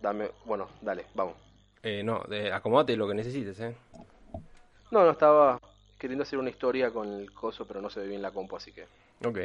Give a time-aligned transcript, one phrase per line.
[0.00, 1.34] Dame, bueno, dale, vamos.
[1.82, 3.74] Eh, no, de, acomódate lo que necesites, ¿eh?
[4.90, 5.58] No, no, estaba
[5.98, 8.72] queriendo hacer una historia con el coso, pero no se ve bien la compu, así
[8.72, 8.86] que...
[9.24, 9.38] Ok.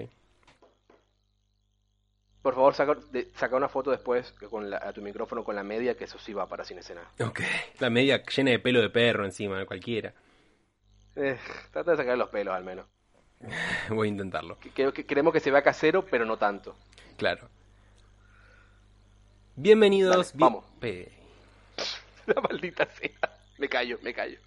[2.42, 5.64] Por favor, saca, de- saca una foto después con la- a tu micrófono con la
[5.64, 7.02] media, que eso sí va para sin escena.
[7.24, 7.40] Ok.
[7.80, 10.14] La media llena de pelo de perro encima, cualquiera.
[11.16, 11.38] Eh,
[11.72, 12.88] trata de sacar los pelos al menos.
[13.90, 14.58] Voy a intentarlo.
[14.60, 16.76] Que- que- que- queremos que se vea casero, pero no tanto.
[17.18, 17.48] Claro.
[19.56, 20.34] Bienvenidos.
[20.34, 20.66] Dale, vamos.
[22.26, 23.38] La maldita sea.
[23.58, 24.38] Me callo, me callo.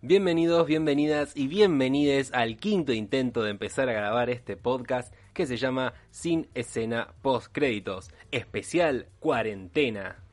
[0.00, 5.56] Bienvenidos, bienvenidas y bienvenides al quinto intento de empezar a grabar este podcast que se
[5.56, 10.23] llama Sin Escena Post Créditos, especial cuarentena.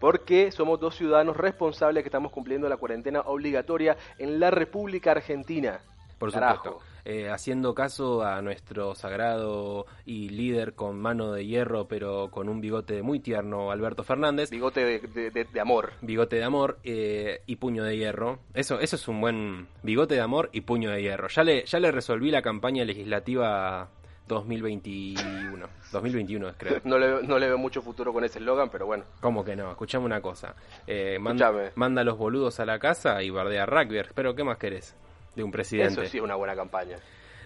[0.00, 5.80] Porque somos dos ciudadanos responsables que estamos cumpliendo la cuarentena obligatoria en la República Argentina.
[6.18, 6.56] Por Carajo.
[6.64, 12.48] supuesto, eh, haciendo caso a nuestro sagrado y líder con mano de hierro, pero con
[12.48, 14.50] un bigote muy tierno, Alberto Fernández.
[14.50, 15.92] Bigote de, de- de- de amor.
[16.02, 18.40] Bigote de amor eh, y puño de hierro.
[18.52, 21.28] Eso, eso es un buen bigote de amor y puño de hierro.
[21.28, 23.88] Ya le, ya le resolví la campaña legislativa
[24.28, 25.66] 2021.
[25.90, 26.80] 2021 es creo.
[26.84, 29.04] No le, no le veo mucho futuro con ese eslogan, pero bueno.
[29.20, 29.70] ¿Cómo que no?
[29.70, 30.54] Escuchame una cosa.
[30.86, 34.02] Eh, manda a los boludos a la casa y bardea a rugby.
[34.14, 34.94] Pero ¿qué más querés
[35.34, 36.02] de un presidente?
[36.02, 36.98] Eso sí es una buena campaña.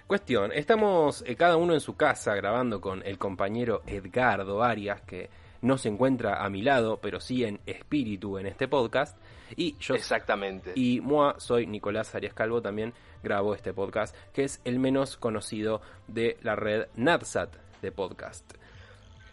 [0.06, 5.30] Cuestión, estamos eh, cada uno en su casa grabando con el compañero Edgardo Arias, que
[5.62, 9.16] no se encuentra a mi lado, pero sí en espíritu en este podcast.
[9.56, 10.72] Y yo Exactamente.
[10.74, 12.92] y moi, soy Nicolás Arias Calvo, también
[13.22, 18.54] grabo este podcast, que es el menos conocido de la red Natsat de podcast.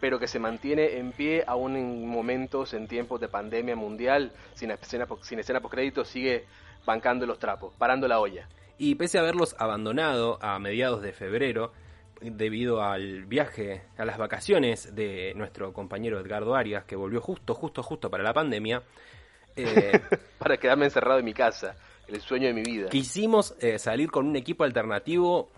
[0.00, 4.70] pero que se mantiene en pie aún en momentos, en tiempos de pandemia mundial, sin
[4.70, 6.46] escena, sin escena postcrédito, sigue
[6.86, 8.48] bancando los trapos, parando la olla.
[8.78, 11.72] Y pese a haberlos abandonado a mediados de febrero,
[12.22, 17.82] debido al viaje, a las vacaciones de nuestro compañero Edgardo Arias, que volvió justo, justo,
[17.82, 18.82] justo para la pandemia,
[19.56, 20.00] eh,
[20.38, 21.76] Para quedarme encerrado en mi casa,
[22.08, 22.88] el sueño de mi vida.
[22.88, 25.50] quisimos eh, salir con un equipo alternativo,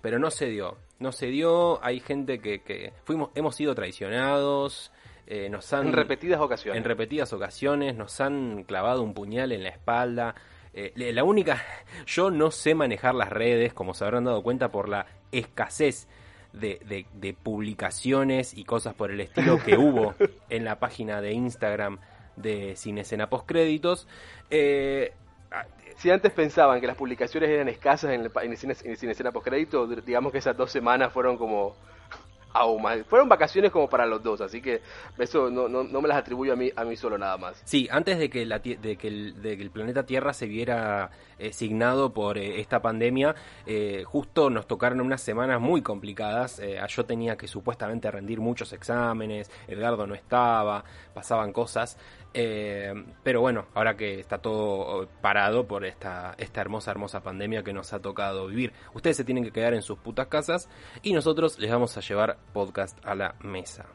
[0.00, 0.76] pero no se dio.
[0.98, 4.92] No se dio, hay gente que, que fuimos, hemos sido traicionados,
[5.26, 5.88] eh, nos han...
[5.88, 6.78] En repetidas ocasiones.
[6.78, 10.34] en repetidas ocasiones nos han clavado un puñal en la espalda.
[10.74, 11.60] Eh, la única,
[12.06, 16.06] yo no sé manejar las redes, como se habrán dado cuenta por la escasez
[16.52, 20.14] de, de- de publicaciones y cosas por el estilo que hubo
[20.50, 21.98] en la página de Instagram
[22.36, 24.06] de Sin Escena Postcréditos.
[24.50, 25.12] Eh,
[25.50, 25.64] ah,
[25.96, 29.30] Si antes pensaban que las publicaciones eran escasas en, el, en, cine, en Cine escena
[29.32, 31.74] postcrédito, digamos que esas dos semanas fueron como
[32.54, 32.98] aún más.
[33.06, 34.80] Fueron vacaciones como para los dos, así que
[35.18, 37.60] eso no, no, no me las atribuyo a mí, a mí solo nada más.
[37.64, 40.46] Sí, antes de que, la, tie- de que, el, de que el planeta Tierra se
[40.46, 43.34] viera eh, signado por eh, esta pandemia,
[43.66, 46.58] eh, justo nos tocaron unas semanas muy complicadas.
[46.58, 51.96] Eh, yo tenía que supuestamente rendir muchos exámenes, Edgardo no estaba, pasaban cosas.
[52.34, 57.72] Eh, pero bueno, ahora que está todo parado por esta, esta hermosa, hermosa pandemia que
[57.72, 60.68] nos ha tocado vivir, ustedes se tienen que quedar en sus putas casas
[61.02, 63.86] y nosotros les vamos a llevar podcast a la mesa.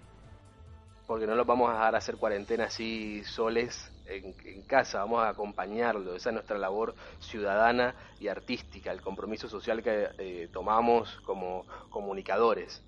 [1.05, 5.29] porque no los vamos a dejar hacer cuarentena así soles en, en casa, vamos a
[5.29, 11.65] acompañarlo, esa es nuestra labor ciudadana y artística, el compromiso social que eh, tomamos como
[11.89, 12.83] comunicadores.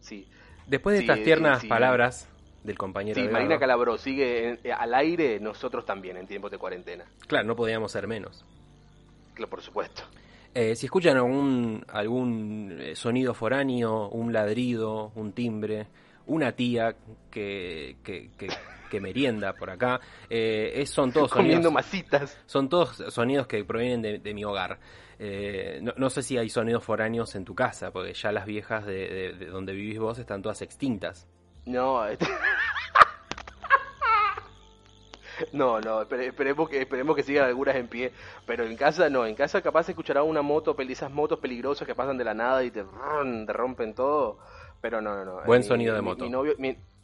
[0.00, 0.26] Sí,
[0.66, 1.66] Después de Sí, estas tiernas sí.
[1.68, 2.28] palabras
[2.64, 6.58] del compañero sí Marina Calabró sigue en- eh, al aire, nosotros también en tiempos de
[6.58, 8.44] cuarentena, claro, no podíamos ser menos.
[9.34, 10.02] Claro, por supuesto.
[10.52, 15.86] Eh, si escuchan algún, algún eh, sonido foráneo, un ladrido, un timbre,
[16.26, 16.96] una tía
[17.30, 18.48] que, que, que,
[18.90, 22.38] que merienda por acá, eh, es- son todos Comiendo sonidos, masitas.
[22.46, 24.78] son todos sonidos que provienen de, de mi hogar.
[25.20, 28.84] Eh, no, no sé si hay sonidos foráneos en tu casa, porque ya las viejas
[28.84, 31.28] de, de- de donde vivís vos están todas extintas.
[31.70, 32.26] No, este-
[35.52, 38.12] No, no, espere- esperemos que, esperemos que sigan algunas en pie,
[38.46, 42.18] pero en casa no, en casa capaz escuchará una moto, esas motos peligrosas que pasan
[42.18, 42.82] de la nada y te,
[43.46, 44.38] rompen todo,
[44.82, 45.40] pero no, no, no.
[45.46, 46.24] Buen Mi- sonido de moto.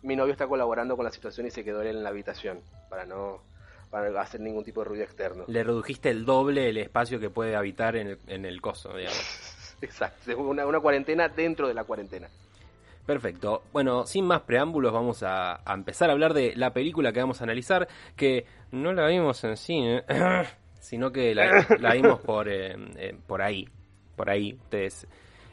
[0.03, 2.61] Mi novio, está colaborando con la situación y se quedó en la habitación,
[2.91, 3.41] para no,
[3.91, 5.45] para hacer ningún tipo de ruido externo.
[5.47, 9.19] Le redujiste el doble el espacio que puede habitar en el, en el coso, digamos.
[9.81, 12.29] Exacto, una cuarentena dentro de la cuarentena.
[13.06, 13.62] Perfecto.
[13.73, 17.44] Bueno, sin más preámbulos, vamos a, empezar a hablar de la película que vamos a
[17.44, 17.87] analizar,
[18.17, 20.03] que no la vimos en cine,
[20.81, 23.69] sino que la, vimos por, eh, eh, por ahí.
[24.17, 24.55] Por ahí.
[24.55, 25.06] Ustedes,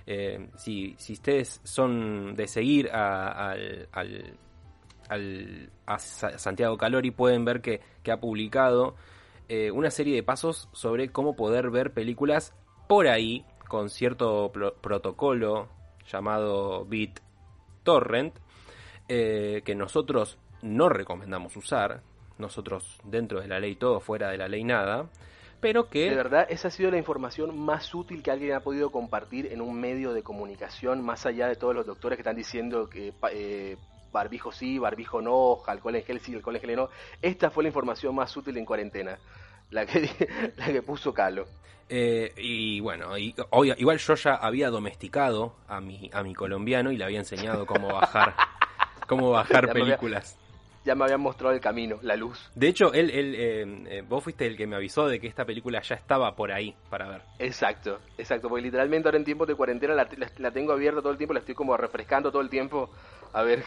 [0.07, 3.51] eh, si, si ustedes son de seguir a,
[3.91, 4.29] al,
[5.85, 8.95] a Santiago Calori, pueden ver que, que ha publicado
[9.73, 12.55] una serie de pasos sobre cómo poder ver películas
[12.87, 14.51] por ahí, con cierto
[14.81, 15.69] protocolo
[16.07, 17.19] llamado Bit
[17.83, 18.33] torrent
[19.07, 22.01] eh, que nosotros no recomendamos usar,
[22.37, 25.09] nosotros dentro de la ley todo, fuera de la ley nada,
[25.63, 26.09] pero que...
[26.09, 29.61] De verdad, esa ha sido la información más útil que alguien ha podido compartir en
[29.61, 33.13] un medio de comunicación, más allá de todos los doctores que están diciendo que...
[33.31, 33.77] Eh,
[34.11, 36.89] barbijo sí, barbijo no, alcohol en gel sí, alcohol en gel no.
[37.21, 39.17] Esta fue la información más útil en cuarentena,
[39.73, 40.09] la que,
[40.57, 41.45] la que puso Calo.
[41.89, 46.91] Eh, y bueno, y, hoy, igual yo ya había domesticado a mi, a mi colombiano
[46.91, 48.35] y le había enseñado cómo bajar,
[49.07, 50.39] cómo bajar Ya me películas.
[50.85, 52.51] Ya me habían mostrado el camino, la luz.
[52.55, 55.45] De hecho, él, él, eh, eh, vos fuiste el que me avisó de que esta
[55.45, 57.21] película ya estaba por ahí para ver.
[57.39, 61.11] Exacto, exacto, porque literalmente ahora en tiempos de cuarentena la, la, la tengo abierta todo
[61.11, 62.89] el tiempo, la estoy como refrescando todo el tiempo
[63.31, 63.63] a ver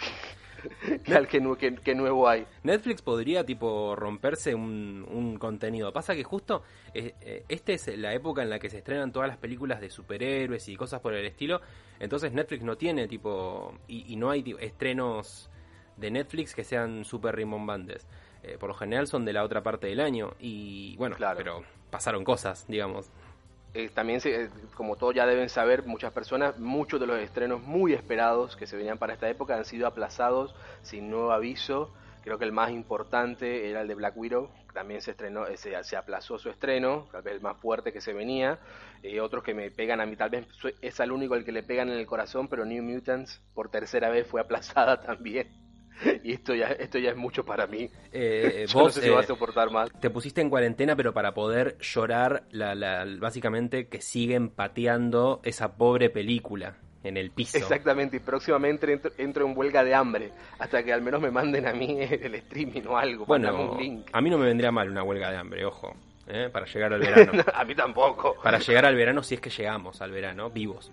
[1.04, 2.46] qué, qué, qué nuevo hay.
[2.62, 5.92] Netflix podría tipo romperse un, un contenido.
[5.92, 6.62] Pasa que justo
[6.94, 9.90] eh, eh, esta es la época en la que se estrenan todas las películas de
[9.90, 11.60] superhéroes y cosas por el estilo.
[11.98, 15.50] Entonces Netflix no tiene tipo y, y no hay tipo, estrenos
[15.96, 18.06] de Netflix que sean súper rimbombantes.
[18.42, 21.38] Eh, por lo general son de la otra parte del año y bueno, Claro.
[21.38, 23.10] pero pasaron cosas, digamos.
[23.78, 27.60] Eh, también, se- eh, como todos ya deben saber, muchas personas, muchos de los estrenos
[27.62, 31.92] muy esperados que se venían para esta época han sido aplazados sin nuevo aviso.
[32.22, 35.82] Creo que el más importante era el de Black Widow, también se estrenó, eh, se,
[35.84, 38.58] se aplazó su estreno, tal vez el más fuerte que se venía.
[39.22, 41.62] Otros que me pegan a mí, tal vez soy- es al único el que le
[41.62, 45.65] pegan en el corazón, pero New Mutants por tercera vez fue aplazada también.
[46.24, 47.88] Y esto ya, esto ya es mucho para mí.
[48.12, 49.90] Eh, Yo no vos sé si voy a eh, soportar más.
[50.00, 55.76] te pusiste en cuarentena, pero para poder llorar, la, la, básicamente que siguen pateando esa
[55.76, 57.56] pobre película en el piso.
[57.56, 61.66] Exactamente, y próximamente entro, entro en huelga de hambre, hasta que al menos me manden
[61.66, 64.08] a mí el streaming o algo, Bueno, un link.
[64.12, 65.94] a mí no me vendría mal una huelga de hambre, ojo,
[66.26, 66.48] ¿eh?
[66.52, 67.44] para llegar al verano.
[67.54, 68.36] a mí tampoco.
[68.42, 70.90] para llegar al verano si es que llegamos al verano, vivos.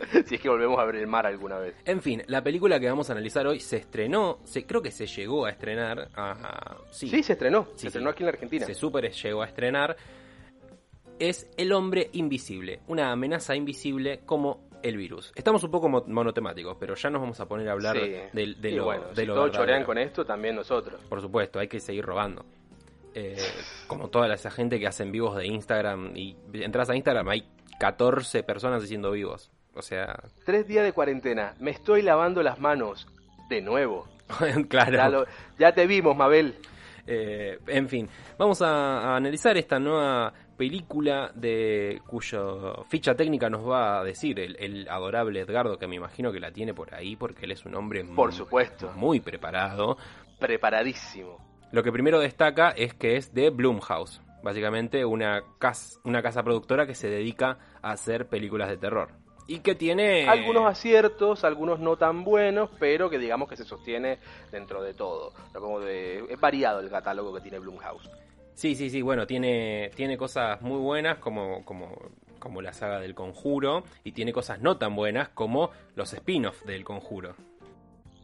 [0.26, 1.74] Si es que volvemos a ver el mar alguna vez.
[1.84, 5.06] En fin, la película que vamos a analizar hoy se estrenó, se, creo que se
[5.06, 6.08] llegó a estrenar.
[6.16, 8.66] a- sí, Sí, se estrenó, Sí, se estrenó aquí en la Argentina.
[8.66, 9.96] se super llegó a estrenar.
[11.18, 15.32] Es El hombre invisible, una amenaza invisible como el virus.
[15.36, 18.10] Estamos un poco mo- monotemáticos, pero ya nos vamos a poner a hablar Sí.
[18.32, 19.52] de, lo, bueno, de si lo todos verdadero.
[19.52, 20.98] chorean con esto, también nosotros.
[21.10, 22.46] Por supuesto, hay que seguir robando.
[23.12, 23.36] Eh,
[23.88, 27.44] como toda esa gente que hacen vivos de Instagram y entras a Instagram hay
[27.78, 29.50] 14 personas haciendo vivos.
[29.74, 33.06] O sea, Tres días de cuarentena, me estoy lavando las manos
[33.48, 34.06] de nuevo.
[34.68, 34.92] claro.
[34.96, 35.26] Ya, lo-
[35.58, 36.54] ya te vimos, Mabel.
[37.06, 38.08] Eh, en fin,
[38.38, 44.38] vamos a, a analizar esta nueva película de cuyo ficha técnica nos va a decir
[44.38, 47.64] el, el adorable Edgardo, que me imagino que la tiene por ahí porque él es
[47.64, 48.92] un hombre Por muy- supuesto.
[48.96, 49.96] muy preparado.
[50.38, 51.38] Preparadísimo.
[51.72, 56.86] Lo que primero destaca es que es de Blumhouse, básicamente una casa, una casa productora
[56.86, 59.08] que se dedica a hacer películas de terror.
[59.50, 60.28] Y que tiene...
[60.28, 64.18] Algunos aciertos, algunos no tan buenos, pero que digamos que se sostiene
[64.52, 65.32] dentro de todo.
[65.52, 68.08] No como de- es variado el catálogo que tiene Blumhouse.
[68.54, 71.96] Sí, sí, sí, bueno, tiene, tiene cosas muy buenas como, como,
[72.38, 76.84] como la saga del conjuro y tiene cosas no tan buenas como los spin-offs del
[76.84, 77.34] conjuro.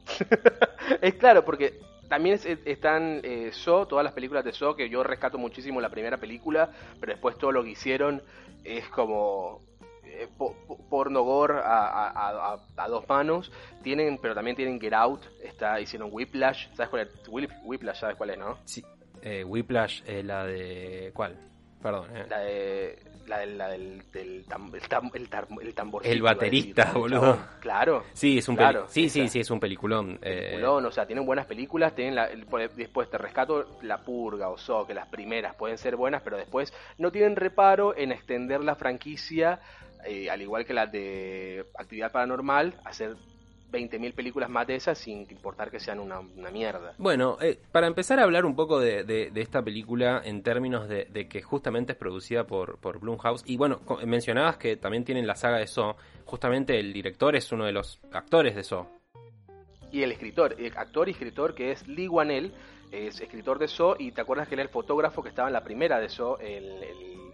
[1.03, 5.03] Es claro, porque también es- están eh, Saw, todas las películas de Saw, que yo
[5.03, 8.23] rescato muchísimo la primera película, pero después todo lo que hicieron
[8.63, 9.61] es como
[10.07, 13.51] eh, po- po- porno gore a, a- a- dos manos.
[13.83, 17.29] Tienen, pero también tienen Get Out, está, hicieron Whiplash, ¿sabes cuál es?
[17.29, 18.59] Whip- Whiplash, ¿sabes cuál es, no?
[18.65, 18.85] Sí,
[19.23, 21.11] eh, Whiplash, eh, la de...
[21.15, 21.37] ¿Cuál?
[21.83, 22.25] Perdón, eh.
[22.29, 22.99] La, de,
[23.29, 27.39] la, del- la del, del tam- el, tam- el, tar- el tamborcito, baterista, decir, boludo.
[27.61, 28.05] Claro.
[28.13, 30.19] Sí, es un Claro, peli- sí, sí, sí, es un peliculón.
[30.23, 34.57] eh, Peliculón, o sea, tienen buenas películas, tienen la- después te rescato La Purga o
[34.59, 38.75] So, que las primeras pueden ser buenas, pero después no tienen reparo en extender la
[38.75, 39.61] franquicia,
[40.07, 43.17] eh, al igual que las de Actividad Paranormal, hacer
[43.73, 46.95] 20.000 películas más de esas sin importar que sean una, una mierda.
[46.99, 50.89] Bueno, eh, para empezar a hablar un poco de, de- de esta película en términos
[50.89, 55.27] de, de que justamente es producida por, por Blumhouse, y bueno, mencionabas que también tienen
[55.27, 58.87] la saga de Saw, justamente el director es uno de los actores de Saw.
[59.91, 62.53] Y el escritor, el actor y escritor que es Lee Wanell,
[62.93, 65.65] es escritor de So y te acuerdas que era el fotógrafo que estaba en la
[65.65, 66.85] primera de So, el,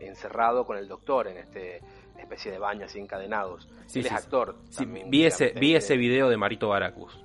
[0.00, 1.80] encerrado con el doctor en este
[2.18, 3.68] especie de baño así encadenados.
[3.86, 4.56] Sí, él es actor.
[5.06, 7.18] vi ese, vi ese video de Marito Baracus.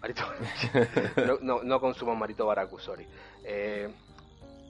[0.00, 0.22] Marito,
[1.26, 3.06] no, no, no consumo Marito Baracus, sorry.
[3.44, 3.88] Eh,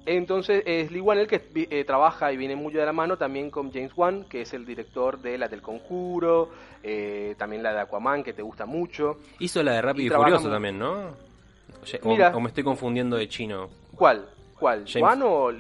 [0.07, 3.73] entonces es Lee Wanell que eh, trabaja y viene muy de la mano también con
[3.73, 6.51] James Wan, que es el director de la del Conjuro,
[6.83, 9.19] eh, también la de Aquaman, que te gusta mucho.
[9.41, 11.27] Hizo la de Rápido y, Furioso también, ¿no?
[12.03, 13.69] O, me estoy confundiendo de chino.
[13.95, 14.29] ¿Cuál?
[14.59, 14.85] ¿Cuál?
[15.01, 15.51] ¿Wan o...?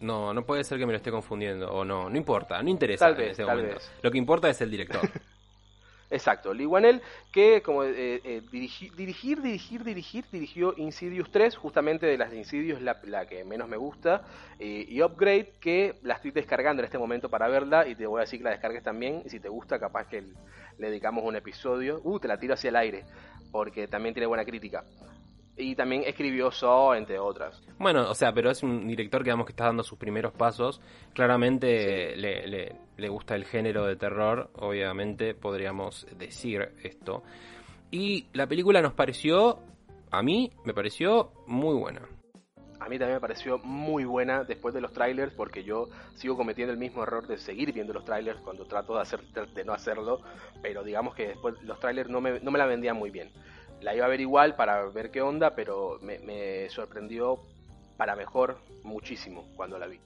[0.00, 3.10] No, no puede ser que me lo esté confundiendo, o no, no importa, no interesa
[3.10, 3.76] en este momento.
[4.02, 5.00] Lo que importa es el director.
[6.08, 12.06] Exacto, Lee Wanell, que como eh, eh, dirigir, dirigir, dirigir, dirigir, dirigió Insidious 3, justamente
[12.06, 14.22] de las Insidious la, la que menos me gusta,
[14.60, 18.18] eh, y Upgrade, que la estoy descargando en este momento para verla, y te voy
[18.18, 20.22] a decir que la descargues también, y si te gusta, capaz que
[20.78, 23.04] le dedicamos un episodio, uh, te la tiro hacia el aire,
[23.50, 24.84] porque también tiene buena crítica
[25.56, 27.62] y también escribió So, entre otras.
[27.78, 30.80] Bueno, o sea, pero es un director que digamos que está dando sus primeros pasos.
[31.14, 37.22] Claramente le, le, le, gusta el género de terror, obviamente podríamos decir esto.
[37.90, 39.60] Y la película nos pareció,
[40.10, 42.02] a mí me pareció muy buena.
[42.78, 46.72] A mí también me pareció muy buena después de los trailers porque yo sigo cometiendo
[46.72, 50.20] el mismo error de seguir viendo los trailers cuando trato de, hacer, de no hacerlo,
[50.60, 53.32] pero digamos que después los trailers no me, no me la vendían muy bien
[53.80, 57.38] la iba a ver igual para ver qué onda, pero me, sorprendió
[57.96, 59.98] para mejor muchísimo cuando la vi.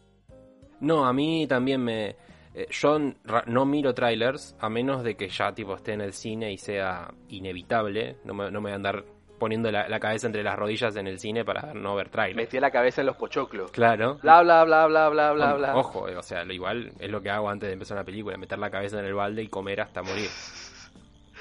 [0.80, 2.16] No, a mí también me...
[2.52, 2.98] Eh, yo
[3.46, 7.08] no miro trailers a menos de que ya tipo esté en el cine y sea
[7.28, 8.16] inevitable.
[8.24, 9.04] No me, no me voy a andar
[9.40, 12.36] poniendo la, cabeza entre las rodillas en el cine para no ver trailers.
[12.36, 13.72] Metí la cabeza en los pochoclos.
[13.72, 14.18] Claro.
[14.22, 15.76] Bla, bla, bla, bla, bla, bla, bla.
[15.76, 18.58] Ojo, o sea, lo igual es lo que hago antes de empezar una película, meter
[18.58, 20.28] la cabeza en el balde y comer hasta morir.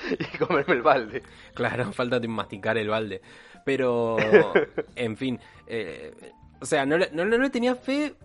[0.20, 1.24] y comerme el balde.
[1.54, 3.22] Claro, falta de masticar el balde.
[3.66, 4.18] Pero,
[4.96, 6.14] en fin, eh,
[6.62, 8.16] o sea, no, no, no, le tenía fe,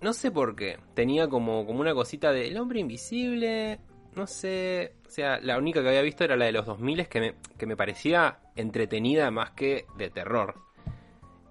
[0.00, 0.78] no sé por qué.
[0.94, 3.80] Tenía como, como una cosita de el hombre invisible,
[4.14, 4.94] no sé.
[5.06, 7.66] O sea, la única que había visto era la de los 2000 que me, que
[7.66, 10.69] me parecía entretenida más que de terror.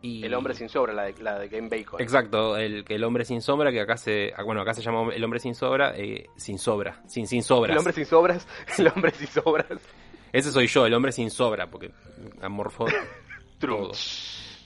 [0.02, 2.02] El hombre sin sobra, la de, la de Game Bacon.
[2.02, 5.24] Exacto, el, el hombre sin sombra, que acá se, ah, bueno, acá se llama el
[5.24, 7.72] hombre sin sobra, eh, sin sobra, sin, sin sobras.
[7.72, 9.80] El hombre sin sobras, el hombre sin sobras.
[10.32, 11.92] Ese soy yo, el hombre sin sobra, porque
[12.42, 12.86] amorfo
[13.60, 13.92] todo.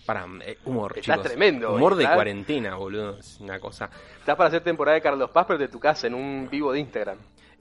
[0.05, 1.73] Para, eh, humor, Está tremendo.
[1.73, 3.89] Humor de cuarentena, boludo, es una cosa.
[4.19, 6.79] Estás para hacer temporada de Carlos Paz, pero de tu casa, en un vivo de
[6.81, 7.17] Instagram.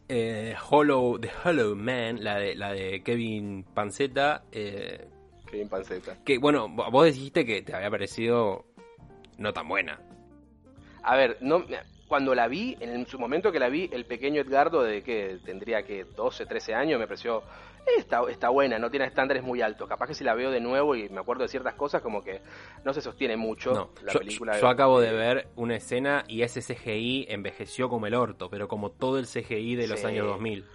[0.09, 5.07] Eh, Hollow, The Hollow Man, la de, la de Kevin Panceta, eh,
[6.25, 8.65] que bueno, vos dijiste que te había parecido
[9.39, 10.01] no tan buena.
[11.03, 11.65] A ver, no,
[12.13, 15.83] cuando la vi, en su momento que la vi, el pequeño Edgardo de que tendría
[15.83, 17.43] que 12, 13 años, me pareció,
[17.87, 19.89] eh, está, está buena, no tiene estándares muy altos.
[19.89, 22.43] Capaz que si la veo de nuevo y me acuerdo de ciertas cosas, como que
[22.85, 24.61] no se sostiene mucho la yo, película.
[24.61, 28.91] Yo, acabo de ver una escena y ese CGI envejeció como el orto, pero como
[28.91, 30.67] todo el CGI de los años 2000.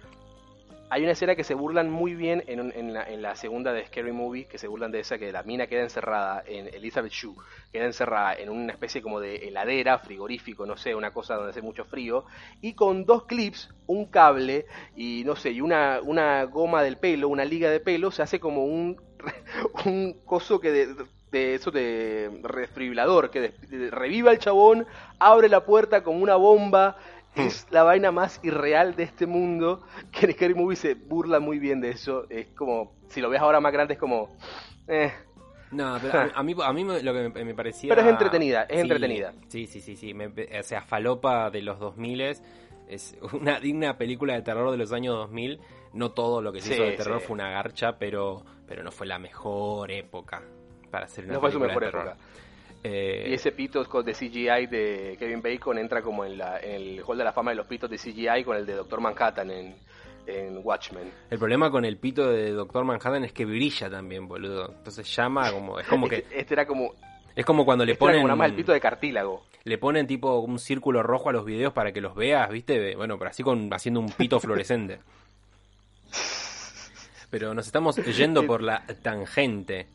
[0.90, 4.46] Hay una escena que se burlan muy bien en, en, la, segunda de Scary Movie,
[4.46, 7.34] que se burlan de esa, que la mina queda encerrada en Elizabeth Shue,
[7.72, 11.60] queda encerrada en una especie como de heladera, frigorífico, no sé, una cosa donde hace
[11.60, 12.24] mucho frío,
[12.62, 14.64] y con dos clips, un cable
[14.96, 16.00] y no sé, y una,
[16.44, 18.96] goma del pelo, una liga de pelo, se hace como un,
[20.24, 20.94] coso que de,
[21.30, 23.52] de eso de refibrilador, que
[23.90, 24.86] reviva el chabón,
[25.18, 26.96] abre la puerta como una bomba.
[27.34, 29.82] Es la vaina más irreal de este mundo,
[30.12, 32.26] que en Scary Movie se burla muy bien de eso.
[32.28, 34.36] Es como, si lo ves ahora más grande, es como...
[34.86, 35.12] Eh.
[35.70, 37.94] No, pero a, mí, a mí lo que me, parecía...
[37.94, 39.34] Pero es entretenida, es entretenida.
[39.48, 40.14] Sí, sí, sí, sí.
[40.14, 42.22] o sea, Falopa de los 2000
[42.88, 45.60] es una digna película de terror de los años 2000.
[45.92, 49.06] No todo lo que se hizo de terror fue una garcha, pero, pero no fue
[49.06, 50.42] la mejor época
[50.90, 52.06] para hacer una película fue su mejor de terror.
[52.08, 52.24] Época.
[52.84, 57.02] Eh, y ese pito de CGI de Kevin Bacon entra como en, la, en el
[57.04, 59.74] Hall de la Fama de los pitos de CGI con el de Doctor Manhattan en,
[60.26, 61.10] en Watchmen.
[61.30, 64.72] El problema con el pito de Doctor Manhattan es que brilla también, boludo.
[64.76, 65.80] Entonces llama como.
[65.80, 66.24] Es como que.
[66.30, 66.94] este era como.
[67.34, 68.16] Es como cuando le este ponen.
[68.16, 69.44] Era como más el pito de cartílago.
[69.64, 72.94] Le ponen tipo un círculo rojo a los videos para que los veas, ¿viste?
[72.96, 75.00] Bueno, pero así con haciendo un pito fluorescente.
[77.30, 79.86] Pero nos estamos yendo por la tangente.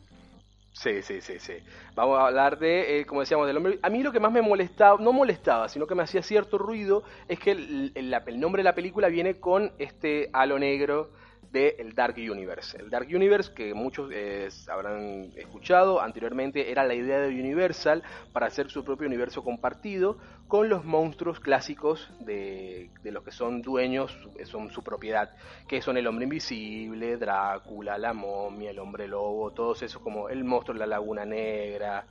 [0.84, 1.54] Sí, sí, sí, sí.
[1.94, 3.78] Vamos a hablar de, eh, como decíamos, del hombre.
[3.80, 7.04] A mí lo que más me molestaba, no molestaba, sino que me hacía cierto ruido,
[7.26, 11.08] es que el, nombre de la película viene con este halo negro
[11.54, 12.76] del Dark Universe.
[12.76, 18.46] El Dark Universe, que muchos eh, habrán escuchado anteriormente, era la idea de Universal para
[18.46, 20.18] hacer su propio universo compartido
[20.48, 25.30] con los monstruos clásicos de, de los que son dueños, son su propiedad,
[25.68, 30.42] que son el hombre invisible, Drácula, la momia, el hombre lobo, todos esos como el
[30.42, 32.04] monstruo de la laguna negra,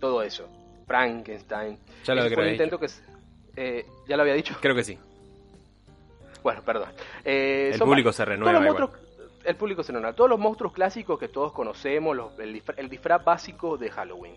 [0.00, 0.48] todo eso.
[0.88, 1.78] Frankenstein.
[2.04, 2.86] Ya lo había intento que
[3.54, 4.56] eh, ¿Ya lo había dicho?
[4.60, 4.98] Creo que sí.
[6.42, 6.90] Bueno, perdón.
[7.24, 8.90] Eh, el público se renueva.
[9.44, 10.14] el público se renueva.
[10.14, 14.36] Todos los monstruos clásicos que todos conocemos, el, disfraz, básico de Halloween.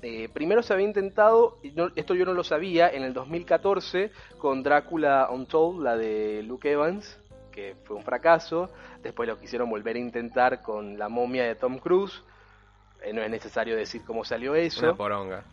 [0.00, 1.58] Eh, primero se había intentado,
[1.96, 7.18] esto yo no lo sabía, en el 2014 con Drácula Untold, la de Luke Evans,
[7.50, 8.70] que fue un fracaso.
[9.02, 12.22] Después lo quisieron volver a intentar con la momia de Tom Cruise.
[13.02, 14.84] Eh, no es necesario decir cómo salió eso.
[14.84, 15.44] Una poronga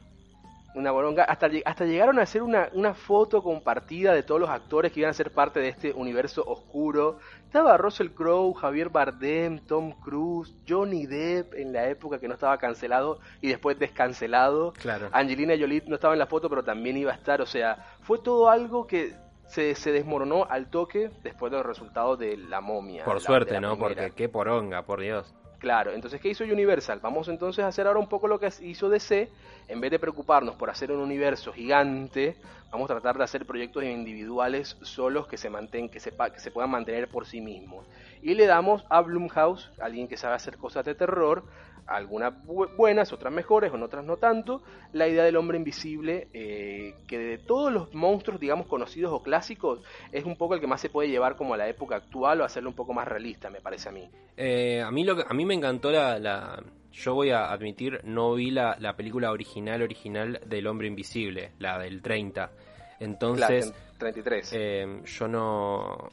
[0.75, 1.23] una boronga.
[1.23, 5.09] Hasta, hasta llegaron a hacer una, una, foto compartida de todos los actores que iban
[5.09, 7.19] a ser parte de este universo oscuro.
[7.45, 12.57] Estaba Russell Crowe, Javier Bardem, Tom Cruise, Johnny Depp en la época que no estaba
[12.57, 14.73] cancelado y después descancelado.
[14.73, 15.09] Claro.
[15.11, 17.41] Angelina Jolie no estaba en la foto, pero también iba a estar.
[17.41, 19.13] O sea, fue todo algo que
[19.47, 23.05] se, se desmoronó al toque después de los resultados de La Momia.
[23.05, 23.77] Por suerte, ¿no?
[23.77, 25.33] Porque qué poronga, por Dios.
[25.65, 26.99] Claro, entonces, ¿qué hizo Universal?
[27.01, 29.31] Vamos entonces a hacer ahora un poco lo que hizo DC.
[29.67, 32.37] En vez de preocuparnos por hacer un universo gigante,
[32.69, 35.99] vamos a tratar de hacer proyectos individuales solos que se, que
[36.39, 37.87] se puedan mantener por sí mismos.
[38.21, 41.47] Y le damos a Blumhouse, alguien que sabe hacer cosas de terror,
[41.87, 44.61] algunas buenas, otras mejores, o otras no tanto,
[44.93, 49.81] la idea del hombre invisible, eh, que de todos los monstruos, digamos, conocidos o clásicos,
[50.11, 52.43] es un poco el que más se puede llevar como a la época actual o
[52.43, 54.09] hacerlo un poco más realista, me parece a mí.
[54.37, 58.51] Eh, a, mí lo a mí me encantó la, Yo voy a admitir, no vi
[58.51, 62.51] la, película original, original del hombre invisible, la del 30.
[62.99, 63.73] Entonces...
[63.97, 64.51] 33.
[64.53, 66.09] Eh, yo no,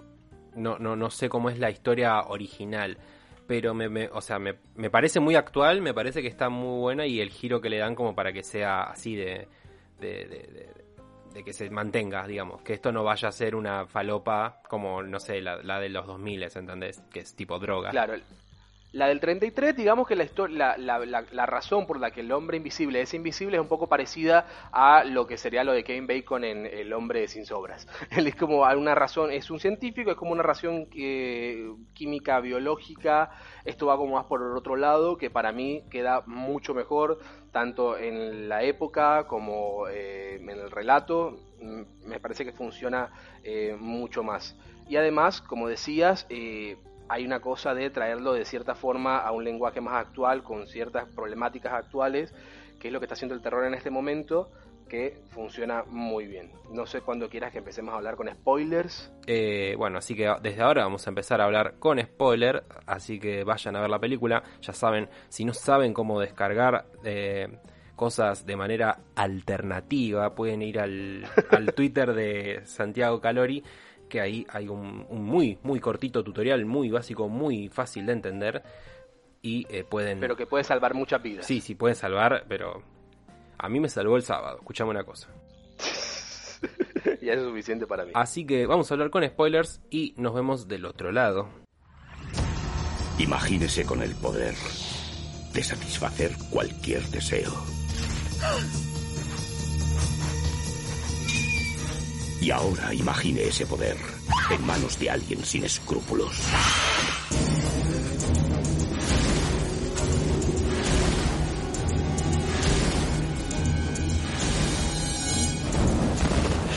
[0.55, 2.97] no, no, no sé cómo es la historia original
[3.53, 7.07] pero me, o sea, me, me, parece muy actual, me parece que está muy buena
[7.07, 9.47] y el giro que le dan como para que sea así de,
[10.01, 10.71] de,
[11.35, 15.21] de, que se mantenga, digamos, que esto no vaya a ser una falopa como, no
[15.21, 17.03] sé, la, la de los 2000, ¿entendés?
[17.13, 17.91] Que es tipo droga.
[17.91, 18.15] Claro,
[18.93, 22.59] la del 33, digamos que la, la, la, la, razón por la que el hombre
[22.59, 26.45] invisible es invisible es un poco parecida a lo que sería lo de Kevin Bacon
[26.45, 27.89] en El hombre sin sobras.
[28.11, 33.31] Él es como una razón, es un científico, es como una razón eh, química, biológica,
[33.65, 37.19] esto va como más por el otro lado, que para mí queda mucho mejor,
[37.51, 43.11] tanto en la época como eh, en el relato, mm, me parece que funciona
[43.43, 44.55] eh, mucho más.
[44.87, 46.27] Y además, como decías,
[47.09, 51.09] hay una cosa de traerlo de cierta forma a un lenguaje más actual, con ciertas
[51.15, 52.35] problemáticas actuales,
[52.81, 54.51] que es lo que está haciendo el terror en este momento,
[54.89, 56.51] que funciona muy bien.
[56.71, 59.11] No sé cuándo quieras que empecemos a hablar con spoilers.
[59.27, 63.43] Eh, bueno, así que desde ahora vamos a empezar a hablar con spoiler, así que
[63.45, 64.43] vayan a ver la película.
[64.61, 67.49] Ya saben, si no saben cómo descargar eh,
[67.97, 73.63] cosas de manera alternativa, pueden ir al, al Twitter de Santiago Calori
[74.13, 78.63] que ahí hay un, muy, muy cortito tutorial, muy básico, muy fácil de entender.
[79.41, 80.21] Y eh, pueden.
[80.21, 81.47] Pero que puede salvar muchas vidas.
[81.47, 82.83] Sí, sí, puede salvar, pero.
[83.57, 84.59] A mí me salvó el sábado.
[84.59, 85.29] Escuchame una cosa.
[87.23, 88.13] ya es suficiente para mí.
[88.15, 91.49] Así que vamos a hablar con spoilers y nos vemos del otro lado.
[93.19, 94.55] Imagínese con el poder
[95.55, 97.53] de satisfacer cualquier deseo.
[102.43, 103.97] Y ahora imagine ese poder
[104.51, 106.41] en manos de alguien sin escrúpulos.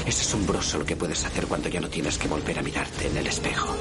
[0.06, 3.18] Es asombroso lo que puedes hacer cuando ya no tienes que volver a mirarte en
[3.18, 3.76] el espejo.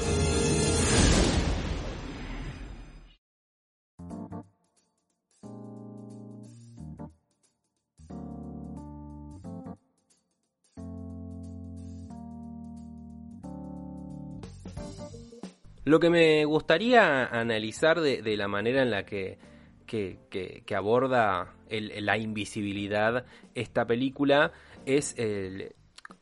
[15.85, 19.37] Lo que me gustaría analizar de, la manera en la que,
[19.85, 24.51] que, aborda la invisibilidad esta película
[24.85, 25.15] es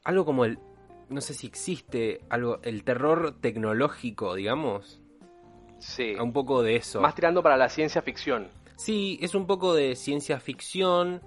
[0.04, 0.60] algo como el,
[1.10, 5.00] no sé si existe, algo, el terror tecnológico, digamos.
[5.80, 6.16] Sí.
[6.16, 7.02] Un poco de eso.
[7.02, 8.50] Más tirando para la ciencia ficción.
[8.76, 11.22] Sí, es un poco de ciencia ficción,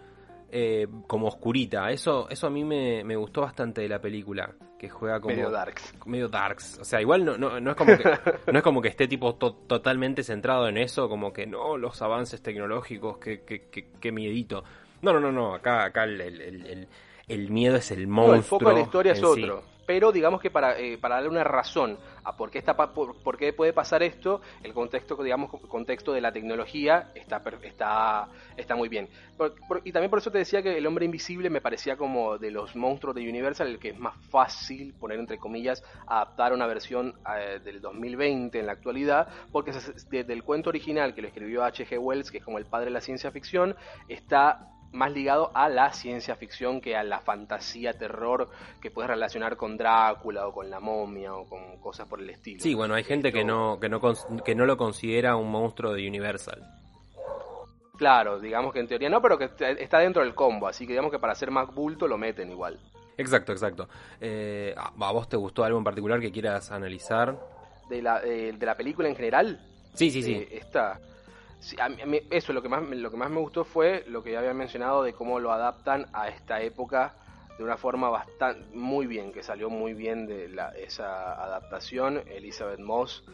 [0.50, 1.90] eh, como oscurita.
[1.90, 4.54] Eso, eso a mí me, me, gustó bastante de la película.
[4.78, 5.34] Que juega como.
[5.34, 5.94] Medio darks.
[6.04, 6.78] Medio darks.
[6.80, 8.04] O sea, igual no, no, no es, como que,
[8.52, 12.42] no es como que esté tipo totalmente centrado en eso, como que no, los avances
[12.42, 14.64] tecnológicos, que, que, que, miedito.
[15.02, 15.54] No, no, no, no.
[15.54, 16.88] Acá, acá el, el,
[17.28, 18.36] el miedo es el No, monstruo.
[18.36, 19.24] el foco de la historia es sí.
[19.24, 19.62] otro.
[19.86, 23.38] Pero digamos que para, eh, para darle una razón a por qué, está, por, por
[23.38, 28.88] qué puede pasar esto, el contexto, digamos, contexto de la tecnología está, está, está muy
[28.88, 29.08] bien.
[29.84, 32.74] Y también por eso te decía que el hombre invisible me parecía como de los
[32.74, 37.60] monstruos de Universal, el que es más fácil, poner entre comillas, adaptar una versión eh,
[37.62, 39.72] del 2020 en la actualidad, porque
[40.10, 41.98] desde el cuento original que lo escribió H.G.
[41.98, 43.76] Wells, que es como el padre de la ciencia ficción,
[44.08, 48.48] está más ligado a la ciencia ficción que a la fantasía, terror
[48.80, 52.60] que puedes relacionar con Drácula o con la momia o con cosas por el estilo.
[52.62, 54.00] Sí, bueno, hay gente que no, que no,
[54.44, 56.62] que no lo considera un monstruo de Universal.
[57.96, 61.10] Claro, digamos que en teoría no, pero que está- dentro del combo, así que digamos
[61.10, 62.78] que para hacer más bulto lo meten igual.
[63.16, 63.88] Exacto, exacto.
[64.20, 67.38] Eh, ¿A a vos te gustó algo en particular que quieras analizar?
[67.88, 69.60] De la, eh, de la película en general,
[69.94, 70.34] Sí, sí, sí.
[70.34, 71.00] eh, esta...
[71.60, 71.88] sí, a
[72.30, 75.02] eso, lo que, más, lo que más me gustó fue lo que ya había mencionado
[75.02, 77.14] de cómo lo adaptan a esta época
[77.58, 82.22] de una forma bastante muy bien, que salió muy bien de la, esa adaptación.
[82.26, 83.24] Elizabeth Moss,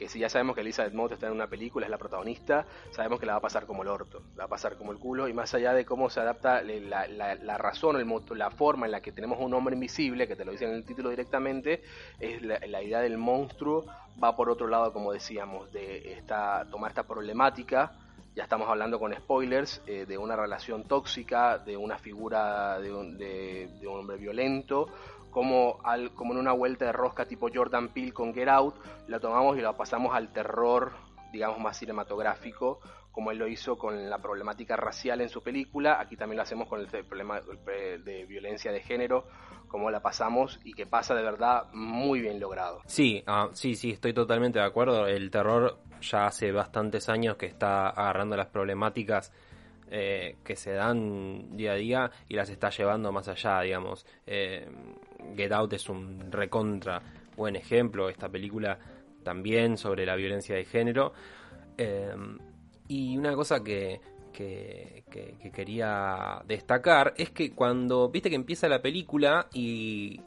[0.00, 3.20] que si ya sabemos que Elizabeth Moss está en una película, es la protagonista, sabemos
[3.20, 5.28] que la va a pasar como el orto, la va a pasar como el culo,
[5.28, 8.08] y más allá de cómo se adapta la, la- la razón, el,
[8.38, 10.86] la forma en la que tenemos un hombre invisible, que te lo dicen en el
[10.86, 11.82] título directamente,
[12.18, 13.84] es la, idea del monstruo,
[14.24, 17.92] va por otro lado, como decíamos, de esta, tomar esta problemática,
[18.34, 23.18] ya estamos hablando con spoilers, eh, de una relación tóxica, de una figura de un,
[23.18, 24.86] de un hombre violento,
[25.30, 28.74] como, al, como en una vuelta de rosca tipo Jordan Peele con Get Out,
[29.08, 30.92] la tomamos y la pasamos al terror,
[31.32, 32.80] digamos, más cinematográfico,
[33.12, 36.68] como él lo hizo con la problemática racial en su película, aquí también lo hacemos
[36.68, 39.26] con el problema de- violencia de género,
[39.68, 42.80] como la pasamos y que pasa de verdad muy bien logrado.
[42.86, 45.06] Sí, ah, sí, sí, estoy totalmente de acuerdo.
[45.06, 49.32] El terror ya hace bastantes años que está agarrando las problemáticas
[49.90, 54.06] eh, que se dan día a día y las está llevando más allá, digamos.
[54.26, 54.68] Eh,
[55.36, 57.00] Get Out es un recontra
[57.36, 58.78] buen ejemplo, esta película
[59.22, 61.12] también sobre la violencia de género.
[61.78, 62.12] Eh,
[62.88, 64.00] y una cosa que,
[64.32, 70.20] que, que- que quería destacar es que cuando, viste que empieza la película y,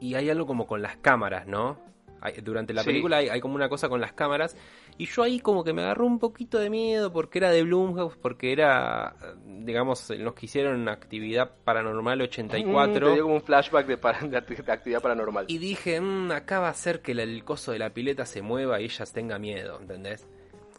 [0.00, 1.78] y hay algo como con las cámaras, ¿no?
[2.20, 2.88] Hay- durante la Sí.
[2.88, 4.56] película hay, hay como una cosa con las cámaras
[4.98, 8.16] y yo ahí como que me agarró un poquito de miedo porque era de Blumhouse,
[8.16, 13.06] porque era, digamos, los que hicieron Actividad Paranormal Mm, 84.
[13.08, 15.46] te dio como un flashback de, para- actividad paranormal.
[15.48, 18.80] Y dije, "Mm, acá va a ser que el coso de la pileta se mueva
[18.80, 20.28] y ella tenga miedo, ¿entendés?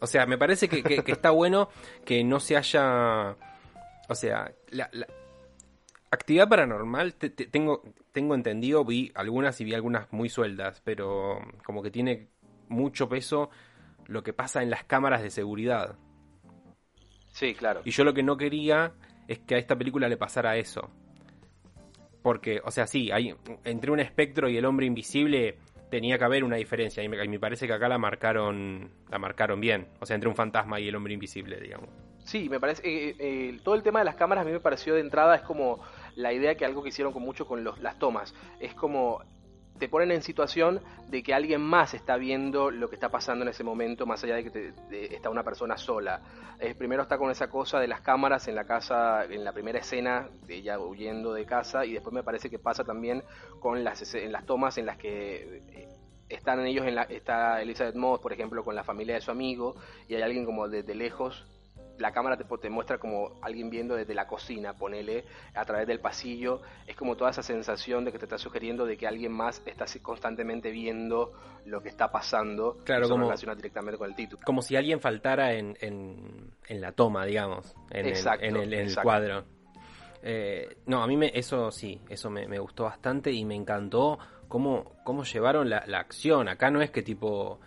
[0.00, 1.68] O sea, me parece que, que- que está bueno
[2.04, 3.36] que no se haya...
[4.08, 5.06] O sea, la, la-
[6.10, 11.40] actividad paranormal, te- te- tengo, tengo entendido, vi algunas y vi algunas muy sueltas, pero
[11.64, 12.28] como que tiene
[12.68, 13.50] mucho peso
[14.06, 15.96] lo que pasa en las cámaras de seguridad.
[17.32, 17.82] Sí, claro.
[17.84, 18.92] Y yo lo que no quería
[19.28, 20.90] es que a esta película le pasara eso.
[22.22, 25.58] Porque, o sea, sí, hay, entre un espectro y el hombre invisible
[25.90, 27.02] tenía que haber una diferencia.
[27.02, 29.88] Y me, y me parece que acá la marcaron, la marcaron bien.
[30.00, 31.88] O sea, entre un fantasma y el hombre invisible, digamos.
[32.24, 32.82] Sí, me parece.
[32.88, 35.42] eh, eh, todo el tema de las cámaras a mí me pareció de entrada es
[35.42, 35.80] como
[36.16, 38.34] la idea que algo que hicieron con mucho con los, las tomas.
[38.60, 39.22] Es como
[39.78, 43.48] te ponen en situación de que alguien más está viendo lo que está pasando en
[43.48, 46.20] ese momento, más allá de que te- de- está una persona sola.
[46.78, 50.28] Primero está con esa cosa de las cámaras en la casa, en la primera escena,
[50.46, 53.22] de ella huyendo de casa, y después me parece que pasa también
[53.60, 55.88] con las, en las tomas en las que eh,
[56.28, 59.74] están ellos, en la, está Elizabeth Moss, por ejemplo, con la familia de su amigo,
[60.08, 61.44] y hay alguien como desde lejos
[61.98, 66.00] la cámara te, te muestra como alguien viendo desde la cocina, ponele, a través del
[66.00, 66.60] pasillo.
[66.86, 69.84] Es como toda esa sensación de que te está sugiriendo de que alguien más está
[70.02, 71.32] constantemente viendo
[71.66, 72.78] lo que está pasando.
[72.84, 74.42] Claro, como- relaciona directamente con el título.
[74.44, 77.74] Como si alguien faltara en, en, en la toma, digamos.
[77.90, 79.02] En, Exacto, en el, en el exacto.
[79.02, 79.44] cuadro.
[80.22, 84.18] Eh, no, a mí me, eso sí, eso me, me gustó bastante y me encantó
[84.48, 86.48] cómo, cómo llevaron la, la acción.
[86.48, 87.60] Acá no es que tipo,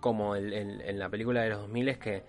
[0.00, 2.24] como el- el- en la película de los 2000 es que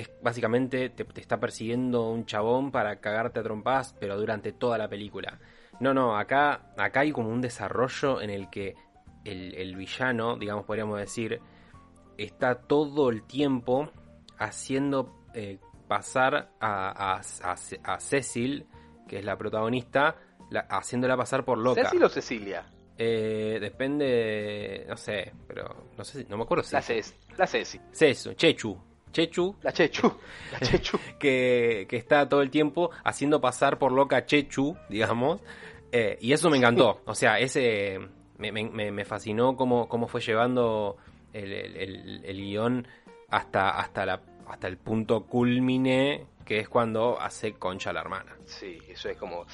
[0.00, 4.78] es básicamente te, te está persiguiendo un chabón para cagarte a trompadas, pero durante toda
[4.78, 5.38] la película.
[5.80, 8.74] No, no, acá, acá hay como un desarrollo en el que
[9.24, 11.40] el, el villano, digamos, podríamos decir,
[12.16, 13.90] está todo el tiempo
[14.38, 18.66] haciendo eh, pasar a, a- a- a Cecil,
[19.06, 20.16] que es la protagonista,
[20.50, 21.82] la- haciéndola pasar por loca.
[21.84, 22.66] ¿Cecil o Cecilia?
[22.96, 27.14] Eh, depende, no sé, pero no sé, no me acuerdo si La Ceci.
[27.36, 27.80] La Ceci.
[27.92, 28.76] Cesu, Chechu,
[29.12, 30.12] Chechu, La Chechu.
[30.52, 30.98] La Chechu.
[31.18, 35.40] que, que está todo el tiempo haciendo pasar por loca Chechu, digamos,
[35.92, 37.98] eh, y eso me encantó, o sea, ese
[38.38, 40.96] me, me- me- me fascinó cómo, cómo fue llevando
[41.32, 42.86] el, el- el- el guion
[43.30, 48.36] hasta, hasta, la, hasta el punto culmine, que es cuando hace concha a la hermana.
[48.46, 49.44] Sí, eso es como...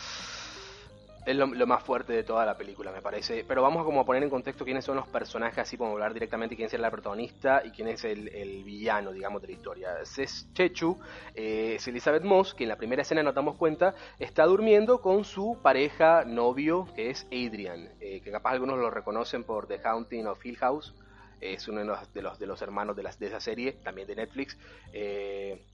[1.27, 3.45] Es lo, más fuerte de toda la película, me parece.
[3.49, 6.13] Pero vamos a como a poner en contexto quiénes son los personajes, así como hablar
[6.13, 9.89] directamente quién es la protagonista y quién es el, villano, digamos, de la historia.
[10.03, 10.99] Es Chechu,
[11.35, 15.25] eh, es Elizabeth Moss, que en la primera escena nos damos cuenta, está durmiendo con
[15.25, 20.27] su pareja, novio, que es Adrian, eh, que capaz algunos lo reconocen por The Haunting
[20.27, 20.95] of Hill House.
[21.41, 24.07] es uno de los, de los, de los hermanos de, las, de esa serie, también
[24.07, 24.59] de Netflix.
[24.93, 25.65] Eh,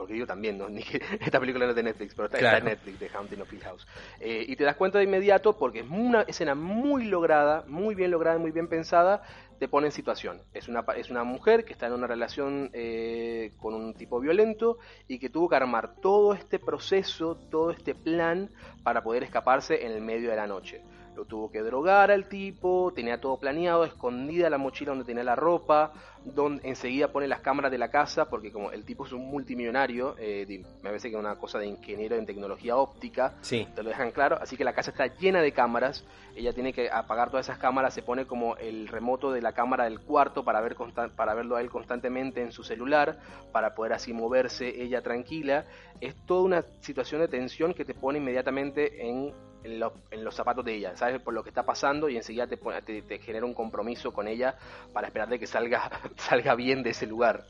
[0.00, 0.66] porque yo también, ¿no?
[1.20, 3.86] esta película no es de Netflix, pero está, en Netflix, de Haunting of Hill House.
[4.18, 8.10] Eh, y te das cuenta de inmediato, porque es una escena muy lograda, muy bien
[8.10, 9.22] lograda, muy bien pensada,
[9.58, 10.40] te pone en situación.
[10.54, 14.78] Es una, es una mujer que está en una relación eh, con un tipo violento
[15.06, 18.48] y que tuvo que armar todo este proceso, todo este plan
[18.82, 20.82] para poder escaparse en el medio de la noche
[21.20, 25.36] lo tuvo que drogar al tipo, tenía todo planeado, escondida la mochila donde tenía la
[25.36, 25.92] ropa,
[26.24, 30.16] donde enseguida pone las cámaras de la casa, porque como el tipo es un multimillonario,
[30.18, 30.46] eh,
[30.82, 34.38] me parece que es una cosa de ingeniero en tecnología óptica, te lo dejan claro,
[34.40, 36.04] así que la casa está llena de cámaras,
[36.36, 39.84] ella tiene que apagar todas esas cámaras, se pone como el remoto de la cámara
[39.84, 40.76] del cuarto para, ver
[41.16, 43.18] para verlo a él constantemente en su celular,
[43.52, 45.64] para poder así moverse ella tranquila,
[46.00, 50.74] es toda una situación de tensión que te pone inmediatamente en en, los zapatos de
[50.74, 52.56] ella, sabes por lo que está pasando y enseguida te,
[53.02, 54.56] te, genera un compromiso con ella
[54.92, 57.44] para esperar de que salga, salga bien de ese lugar.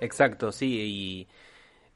[0.00, 1.26] Exacto, sí,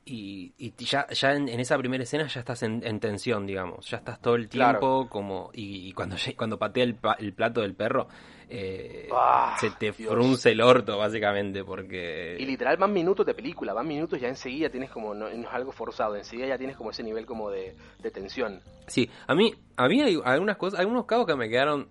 [0.06, 4.20] y, y, ya, ya en, esa primera escena ya estás en, tensión, digamos, ya estás
[4.20, 8.08] todo el tiempo como, y, cuando, cuando patea el, el plato del perro,
[8.48, 12.36] eh, ah, se te frunce el orto, básicamente, porque...
[12.38, 15.72] Y literal van minutos de película, van minutos ya enseguida tienes como, no, es algo
[15.72, 17.74] forzado, enseguida ya tienes como ese nivel como de,
[18.12, 18.60] tensión.
[18.86, 21.88] Sí, a mí, a mí hay algunas cosas, algunos cabos que me quedaron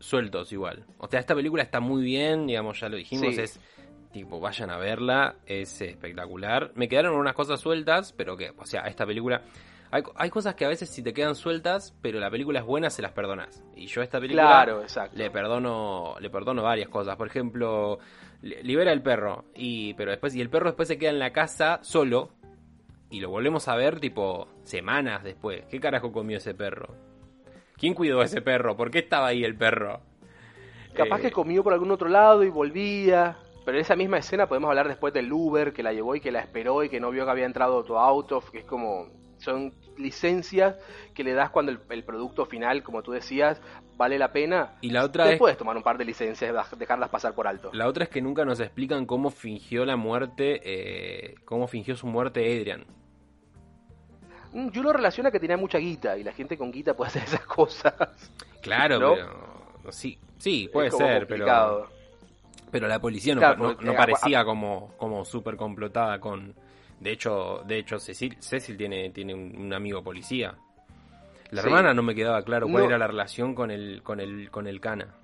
[0.00, 0.84] sueltos igual.
[0.98, 3.60] O sea, esta película está muy bien, digamos, ya lo dijimos, es
[4.12, 6.72] tipo, vayan a verla, es espectacular.
[6.74, 9.42] Me quedaron unas cosas sueltas, pero que, o sea, esta película
[9.90, 13.02] hay, cosas que a veces si te quedan sueltas, pero la película es buena, se
[13.02, 13.64] las perdonas.
[13.74, 14.66] Y yo a esta película
[15.12, 17.16] le perdono le perdono varias cosas.
[17.16, 17.98] Por ejemplo,
[18.40, 21.80] libera el perro y pero después y el perro después se queda en la casa
[21.82, 22.30] solo
[23.10, 25.64] y lo volvemos a ver tipo semanas después.
[25.68, 27.09] ¿Qué carajo comió ese perro?
[27.80, 28.76] ¿Quién cuidó a ese perro?
[28.76, 30.00] ¿Por qué estaba ahí el perro?
[30.94, 33.38] Capaz que eh, comió por algún otro lado y volvía.
[33.64, 36.30] Pero en esa misma escena podemos hablar después del Uber que la llevó y que
[36.30, 39.06] la esperó y que no vio que había entrado tu auto, que es como
[39.38, 40.76] son licencias
[41.14, 43.62] que le das cuando el, producto final, como tú decías,
[43.96, 44.76] vale la pena.
[44.82, 47.70] Y la otra Te puedes tomar un par de licencias, dejarlas pasar por alto.
[47.72, 52.06] La otra es que nunca nos explican cómo fingió la muerte, eh, cómo fingió su
[52.06, 52.84] muerte Adrian.
[54.52, 57.08] Mm, yo lo relaciono a que tenía mucha guita y la gente con guita puede
[57.08, 57.94] hacer esas cosas.
[58.60, 59.16] Claro,
[59.78, 61.88] pero sí, sí, puede ser, pero
[62.70, 66.54] pero la policía no, no, parecía como como súper complotada con
[67.00, 70.54] de hecho, de hecho Cecil, Cecil tiene, tiene un, amigo policía.
[71.50, 74.66] La hermana no me quedaba claro cuál era la relación con el, con el, con
[74.66, 75.14] el cana.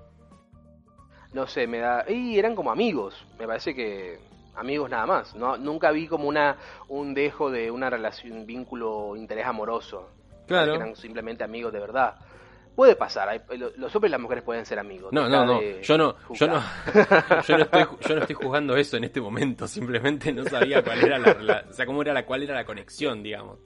[1.34, 2.10] No sé, me da.
[2.10, 3.26] Y eran como amigos.
[3.38, 4.18] Me parece que
[4.57, 5.35] amigos nada más.
[5.35, 6.57] No, nunca vi como una
[6.88, 10.11] un dejo de una relación, un vínculo, interés amoroso.
[10.47, 10.75] Claro.
[10.75, 12.16] Eran simplemente amigos de verdad.
[12.75, 13.42] Puede pasar,
[13.77, 15.11] los hombres y las mujeres pueden ser amigos.
[15.11, 16.62] No, no, no, yo no, yo no,
[17.47, 21.01] yo no estoy, yo no estoy jugando eso en este momento, simplemente no sabía cuál
[21.03, 23.59] era la, o sea, cómo era la, cuál era la conexión, digamos.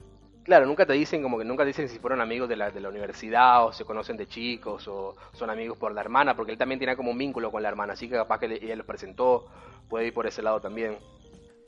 [0.43, 2.81] Claro, nunca te dicen como que nunca te dicen si fueron amigos de la, de
[2.81, 6.57] la universidad o se conocen de chicos o son amigos por la hermana, porque él
[6.57, 9.45] también tiene como un vínculo con la hermana, así que capaz que ella los presentó,
[9.87, 10.97] puede ir por ese lado también.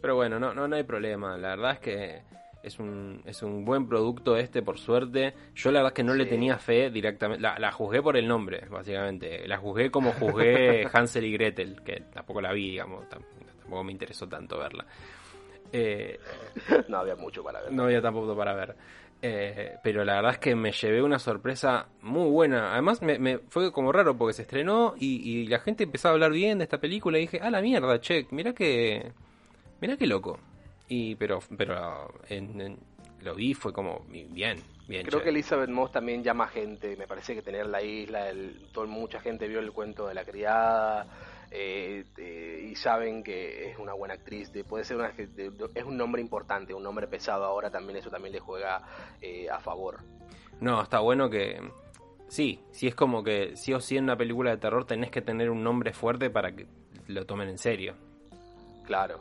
[0.02, 2.22] Pero bueno, no, no, no hay problema, la verdad es que
[2.64, 5.34] es un, es un buen producto este, por suerte.
[5.54, 7.42] Yo la verdad es que no le tenía fe directamente.
[7.42, 9.46] La, la, juzgué por el nombre, básicamente.
[9.48, 13.08] La juzgué como juzgué Hansel y Gretel, que tampoco la vi, digamos.
[13.10, 14.86] Tampoco me interesó tanto verla.
[15.74, 16.20] Eh,
[16.88, 17.74] no había mucho para ver.
[17.74, 18.76] No había tampoco para ver.
[19.26, 22.74] Eh, pero la verdad es que me llevé una sorpresa muy buena.
[22.74, 26.12] Además, me, me fue como raro porque se estrenó y, y, la gente empezó a
[26.12, 27.18] hablar bien de esta película.
[27.18, 29.12] Y dije, ah, la mierda, che, mira que.
[29.82, 30.40] Mira qué loco.
[30.90, 32.78] Y, pero pero en,
[33.22, 35.06] lo vi, fue como bien, bien.
[35.06, 36.96] Creo que Elizabeth Moss también llama gente.
[36.98, 40.26] Me parece que tener la isla, el, todo, mucha gente vio el cuento de la
[40.26, 41.08] criada.
[41.56, 45.14] Eh, y saben que es una buena actriz, de, puede ser una,
[45.76, 48.82] es un nombre importante, un nombre pesado ahora también eso también le juega
[49.22, 50.00] eh, a favor.
[50.60, 51.62] No, está bueno que
[52.28, 55.22] sí, sí es como que sí o sí en una película de terror tenés que
[55.22, 56.66] tener un nombre fuerte para que
[57.08, 57.94] lo tomen en serio.
[58.86, 59.20] Claro.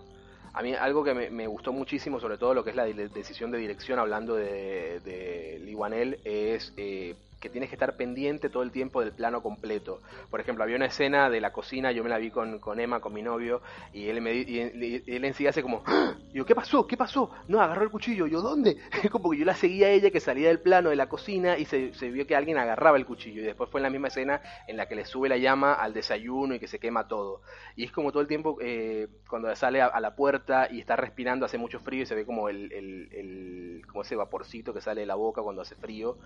[0.54, 3.58] A mí algo que me, gustó muchísimo, sobre todo lo que es la decisión de
[3.58, 9.00] dirección, hablando de, de Liwanel, es eh, que tienes que estar pendiente todo el tiempo
[9.00, 10.00] del plano completo.
[10.30, 13.12] Por ejemplo, había una escena de la cocina, yo me la vi con, Emma, con
[13.12, 13.60] mi novio,
[13.92, 16.14] y él, me, y él, él en hace como, ¡Ah!
[16.32, 16.86] yo, ¿qué pasó?
[16.86, 17.30] ¿Qué pasó?
[17.48, 18.78] No, agarró el cuchillo, yo, ¿dónde?
[19.10, 21.64] como que yo la seguía a ella que salía del plano de la cocina y
[21.64, 24.40] se, se, vio que alguien agarraba el cuchillo, y después fue en la misma escena
[24.68, 27.42] en la que le sube la llama al desayuno y que se quema todo.
[27.74, 31.44] Y es como todo el tiempo eh, cuando sale a, la puerta y está respirando,
[31.44, 35.00] hace mucho frío y se ve como el, el, el como ese vaporcito que sale
[35.00, 36.18] de la boca cuando hace frío,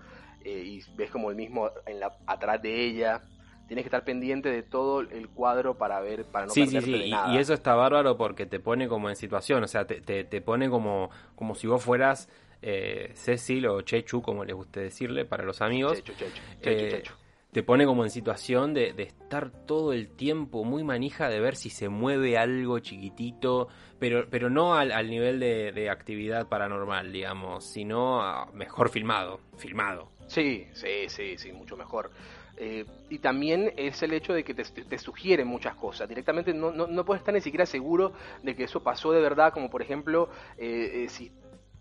[0.43, 3.21] eh, y como el mismo en la, atrás de ella.
[3.67, 6.93] Tienes que estar pendiente de todo el cuadro para ver, para no sí, perderte sí,
[6.93, 7.03] sí.
[7.03, 7.33] de nada.
[7.33, 10.23] Y, y eso está bárbaro porque te pone como en situación, o sea, te, te,
[10.23, 12.29] te pone como, como si vos fueras
[12.61, 15.97] eh, Cecil o Chechu, como les guste decirle, para los amigos.
[16.01, 17.13] Chechu, chechu, Eh, chechu, chechu.
[17.51, 21.55] te pone como en situación de, de estar todo el tiempo muy manija de ver
[21.57, 23.67] si se mueve algo chiquitito,
[23.99, 30.09] pero, pero no al, al nivel de, de actividad paranormal, digamos, sino mejor filmado, filmado.
[30.27, 32.11] Sí, sí, sí, sí, mucho mejor.
[32.59, 36.09] Eh, y también es el hecho de que te, te sugieren muchas cosas.
[36.09, 39.53] Directamente no, no, no puedes estar ni siquiera seguro de que eso pasó de verdad,
[39.53, 41.31] como por ejemplo, eh, eh, si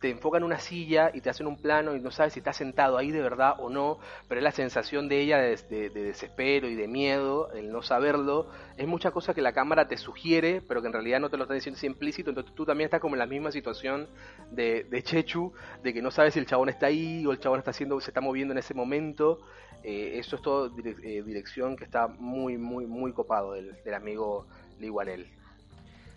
[0.07, 2.97] te enfocan una silla y te hacen un plano y no sabes si está sentado
[2.99, 6.69] ahí de verdad o no, pero es la sensación de ella de, de- de desespero
[6.69, 10.81] y de miedo, el no saberlo, es mucha cosa que la cámara te sugiere, pero
[10.81, 13.15] que en realidad no te lo está diciendo así implícito, entonces tú también estás como
[13.15, 14.09] en la misma situación
[14.51, 17.59] de, de Chechu, de que no sabes si el chabón está ahí o el chabón
[17.59, 19.41] está haciendo, se está moviendo en ese momento,
[19.83, 24.47] Eh, eso es todo eh, dirección que está muy, muy, muy copado del, del amigo
[24.79, 25.31] Lee Wanell.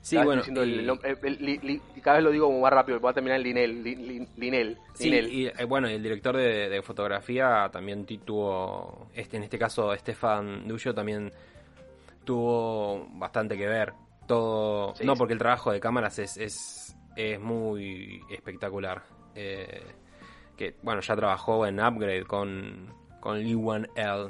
[0.01, 3.13] Sí, Estabas bueno, el- el el- cada vez lo digo como más rápido, voy a
[3.13, 5.33] terminar en Linel, Li- Li- Linel, Sí, Linel.
[5.33, 10.67] y eh, bueno, el director de, de fotografía también tuvo, este, en este caso Stefan
[10.67, 11.31] Duyo también
[12.23, 13.93] tuvo bastante que ver.
[14.27, 19.01] Todo, Sí, no, porque el trabajo de cámaras es, es, es muy espectacular.
[19.35, 19.81] Eh,
[20.55, 24.29] que bueno, ya trabajó en Upgrade con, con Lee Wan L.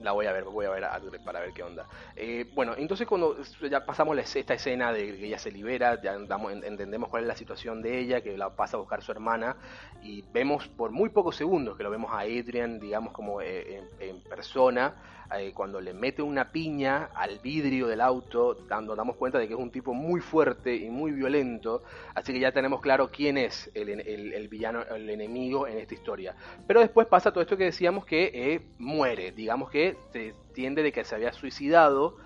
[0.00, 1.86] La voy a ver, voy a ver a- para ver qué onda.
[2.14, 3.36] Eh, bueno, entonces cuando
[3.70, 7.28] ya pasamos esta escena de que ella se libera, ya damos- en- entendemos cuál es
[7.28, 9.56] la situación de ella, que la pasa a buscar su hermana,
[10.02, 14.08] y vemos por muy pocos segundos que lo vemos a Adrian, digamos, como eh, en,
[14.10, 14.94] en persona,
[15.34, 19.54] eh, cuando le mete una piña al vidrio del auto, dando, damos cuenta de que
[19.54, 21.82] es un tipo muy fuerte y muy violento,
[22.14, 26.34] así que ya tenemos claro quién es el, el villano, el enemigo en esta historia.
[26.66, 30.92] Pero después pasa todo esto que decíamos que eh, muere, digamos que se tiende de
[30.92, 32.16] que se había suicidado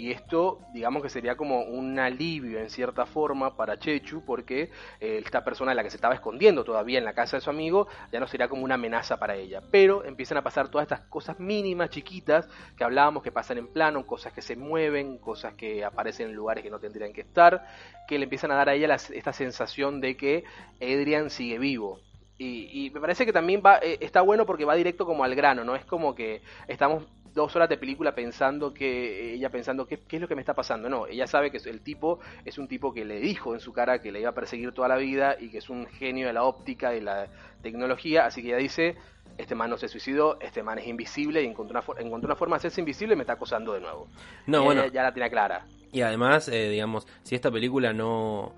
[0.00, 5.20] y esto digamos que sería como un alivio en cierta forma para Chechu porque eh,
[5.24, 7.88] esta persona de la que se estaba escondiendo todavía en la casa de su amigo
[8.12, 9.62] ya no sería como una amenaza para ella.
[9.70, 14.06] Pero empiezan a pasar todas estas cosas mínimas, chiquitas, que hablábamos que pasan en plano,
[14.06, 17.64] cosas que se mueven, cosas que aparecen en lugares que no tendrían que estar,
[18.06, 20.44] que le empiezan a dar a ella la- esta sensación de que
[20.80, 22.00] Adrian sigue vivo.
[22.38, 25.34] Y, y me parece que también va, eh, está bueno porque va directo como al
[25.34, 25.76] grano, ¿no?
[25.76, 30.22] Es como que estamos dos horas de película pensando que ella pensando qué, qué es
[30.22, 30.88] lo que me está pasando.
[30.88, 34.00] No, ella sabe que el tipo es un tipo que le dijo en su cara
[34.00, 36.44] que le iba a perseguir toda la vida y que es un genio de la
[36.44, 37.28] óptica y la
[37.62, 38.96] tecnología, así que ella dice,
[39.38, 42.36] este man no se suicidó, este man es invisible y encontró una, for- encontró una
[42.36, 44.08] forma de hacerse invisible y me está acosando de nuevo.
[44.46, 45.66] No, Y bueno, ya la tiene clara.
[45.92, 48.54] y además, eh, digamos, si esta película no,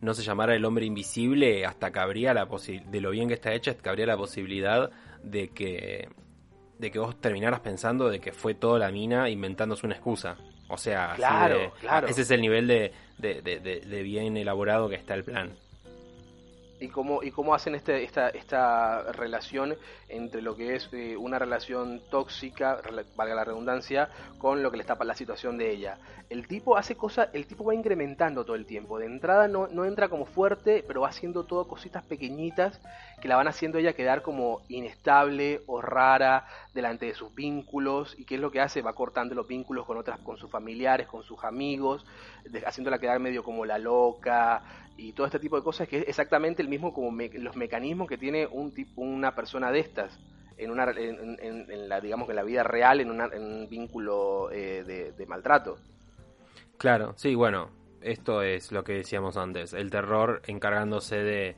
[0.00, 3.52] no se llamara El hombre invisible, hasta cabría la posibilidad, de lo bien que está
[3.52, 4.90] hecha, cabría la posibilidad
[5.22, 6.08] de que
[6.82, 10.36] de que vos terminaras pensando de que fue toda la mina inventándose una excusa.
[10.68, 12.08] O sea, Claro, de- claro.
[12.08, 15.52] ese es el nivel de- de bien elaborado que está el plan.
[16.82, 19.76] Y cómo, y cómo hacen este, esta, esta relación
[20.08, 22.80] entre lo que es eh, una relación tóxica,
[23.16, 25.98] valga la redundancia, con lo que le está la situación de ella.
[26.30, 28.98] El tipo hace cosas, el tipo va incrementando todo el tiempo.
[28.98, 32.80] De entrada no, no entra como fuerte, pero va haciendo todo cositas pequeñitas
[33.20, 38.14] que la van haciendo ella quedar como inestable o rara delante de sus vínculos.
[38.18, 38.82] ¿Y qué es lo que hace?
[38.82, 42.04] Va cortando los vínculos con otras, con sus familiares, con sus amigos,
[42.44, 44.62] de- haciéndola quedar medio como la loca,
[45.02, 48.08] y todo este tipo de cosas que es exactamente el mismo como me- los mecanismos
[48.08, 50.18] que tiene un tipo una persona de estas
[50.56, 54.84] en una en, en- la digamos que la vida real en, una- un vínculo eh,
[54.84, 55.78] de, de maltrato
[56.78, 61.56] Claro, sí, bueno, esto es lo que decíamos antes, el terror encargándose de,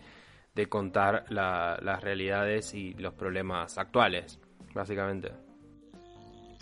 [0.55, 4.39] de contar la- las realidades y los problemas actuales,
[4.75, 5.33] básicamente.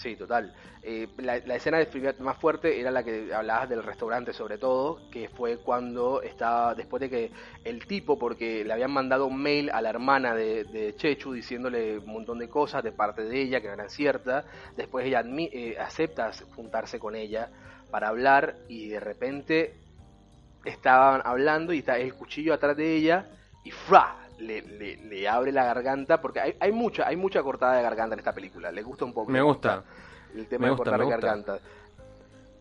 [0.02, 0.52] Sí total
[0.84, 5.28] Eh, la, escena de más fuerte era la que hablabas del restaurante sobre todo que
[5.28, 7.30] fue cuando estaba después de que
[7.62, 12.12] el tipo porque le habían mandado un mail a la hermana de, Chechu diciéndole un
[12.12, 14.44] montón de cosas de parte de ella que no eran ciertas
[14.76, 17.48] después ella eh, acepta juntarse con ella
[17.92, 19.74] para hablar y de repente
[20.64, 23.26] estaban hablando y está el cuchillo atrás de ella
[23.62, 24.21] y ¡fra!
[24.42, 28.14] Le, le, le abre la garganta, porque hay, hay mucha hay mucha cortada de garganta
[28.14, 29.30] en esta película, le gusta un poco.
[29.30, 29.82] Me gusta.
[30.34, 31.60] El tema Me de gusta, cortar gargantas.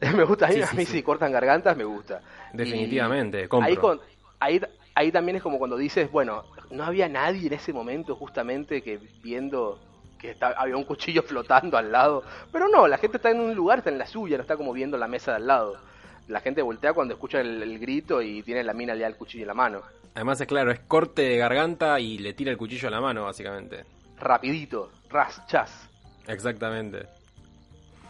[0.15, 0.91] me gusta, a mí, Sí, a sí, mí sí.
[0.93, 2.21] si cortan gargantas me gusta.
[2.53, 3.69] Definitivamente, compro.
[3.69, 3.99] Ahí, con-
[4.39, 4.61] ahí,
[4.95, 8.99] ahí también es como cuando dices, bueno, no había nadie en ese momento justamente que
[9.21, 9.79] viendo
[10.19, 12.23] que está- había un cuchillo flotando al lado.
[12.51, 14.73] Pero no, la gente está en un lugar, está en la suya, no está como
[14.73, 15.77] viendo la mesa de al lado.
[16.27, 19.43] La gente voltea cuando escucha el, el grito y tiene la mina ya el cuchillo
[19.43, 19.81] en la mano.
[20.15, 23.23] Además es claro, es corte de garganta y le tira el cuchillo a la mano,
[23.25, 23.83] básicamente.
[24.19, 25.89] Rapidito, ras, chas.
[26.27, 27.05] Exactamente.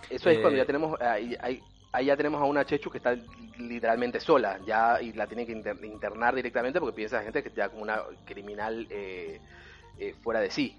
[0.09, 1.61] Eso es Eh, cuando ya tenemos, ahí, ahí-
[1.93, 3.15] ahí ya tenemos a una Chechu que está
[3.57, 7.49] literalmente sola, ya y la tiene que inter- internar directamente porque piensa la gente que
[7.49, 9.39] está como una criminal eh,
[9.99, 10.75] eh, fuera de sí.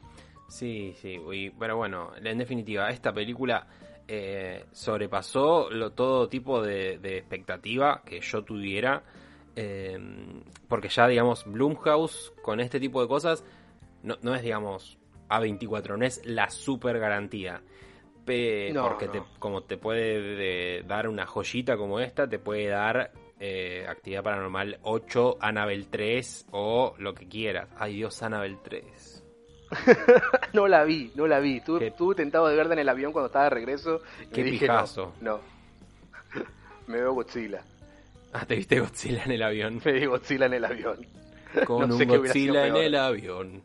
[0.49, 3.66] Sí, sí, y- pero bueno, en definitiva, esta película
[4.09, 9.03] eh, sobrepasó lo, todo tipo de, de expectativa que yo tuviera,
[9.57, 9.98] eh,
[10.68, 13.44] porque ya, digamos, Blumhouse con este tipo de cosas
[14.03, 14.98] no, no es, digamos,
[15.28, 17.62] A24, no es la super garantía.
[18.24, 19.12] Pe- No, porque no.
[19.12, 24.22] Te, como te puede de- dar una joyita como esta, te puede dar eh, Actividad
[24.22, 27.68] Paranormal 8, Annabelle 3 o lo que quieras.
[27.76, 29.12] Ay Dios, Annabelle 3.
[30.53, 31.59] no la vi, no la vi.
[31.59, 34.43] Estuve, Qué- estuve tentado de verla en el avión cuando estaba de regreso y Qué
[34.45, 35.12] dije pijazo.
[35.20, 35.37] no.
[35.37, 35.41] no.
[36.87, 37.62] Me veo Godzilla.
[38.33, 39.81] Ah, te viste Godzilla en el avión.
[39.85, 41.07] Me vi Godzilla en el avión.
[41.66, 43.62] Con No un Godzilla en el avión.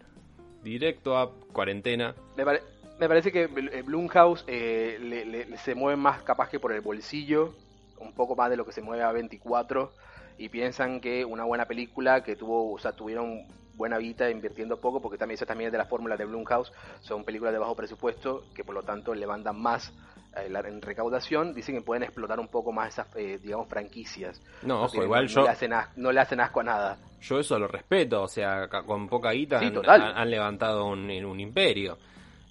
[0.64, 2.14] Directo a cuarentena.
[2.36, 2.62] Me, pare-
[3.00, 6.74] me parece que eh, Blumhouse eh, le- le- le- se mueve más capaz que por
[6.74, 7.54] el bolsillo,
[8.00, 9.92] un poco más de lo que se mueve a 24,
[10.38, 13.44] y piensan que una buena película que tuvo, o sea, tuvieron
[13.78, 17.24] buena vida invirtiendo poco, porque también esa también es de las fórmulas de Blumhouse, son
[17.24, 19.94] películas de bajo presupuesto, que por lo tanto levantan más
[20.36, 24.40] eh, la- en recaudación, dicen que pueden explotar un poco más esas, eh, digamos, franquicias.
[24.64, 26.98] No, ojo, tienen- igual no yo, le, hacen as- no le hacen asco a nada.
[27.22, 28.22] yo eso lo respeto.
[28.22, 31.98] O sea, con poca guita Sí, han levantado un, un imperio.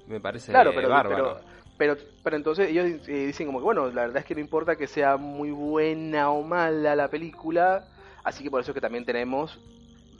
[0.08, 1.38] Me parece Claro, pero, bárbaro.
[1.76, 4.40] pero, pero, pero entonces ellos eh, dicen como que, bueno, la verdad es que no
[4.40, 7.86] importa que sea muy buena o mala la película,
[8.24, 9.60] así que por eso es que también tenemos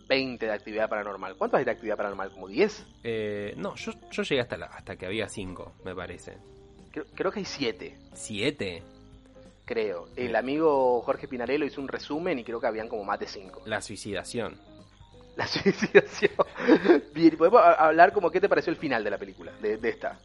[0.09, 1.37] 20 de actividad paranormal.
[1.37, 2.31] ¿Cuántos hay de actividad paranormal?
[2.31, 2.87] ¿Como 10?
[3.05, 6.39] Eh, no, yo, yo llegué hasta, la- hasta que había cinco, me parece.
[6.93, 8.83] Creo, creo que hay 7, ¿Siete?
[9.65, 10.09] creo.
[10.17, 13.63] El amigo Jorge Pinarello hizo un resumen y creo que habían como más de 5.
[13.67, 14.57] La suicidación.
[15.37, 16.31] La suicidación.
[17.13, 20.19] Bien, podemos hablar como qué te pareció el final de la película, de, de esta.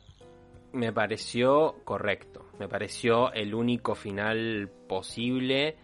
[0.73, 2.45] Me pareció correcto.
[2.59, 5.75] Me pareció el único final posible.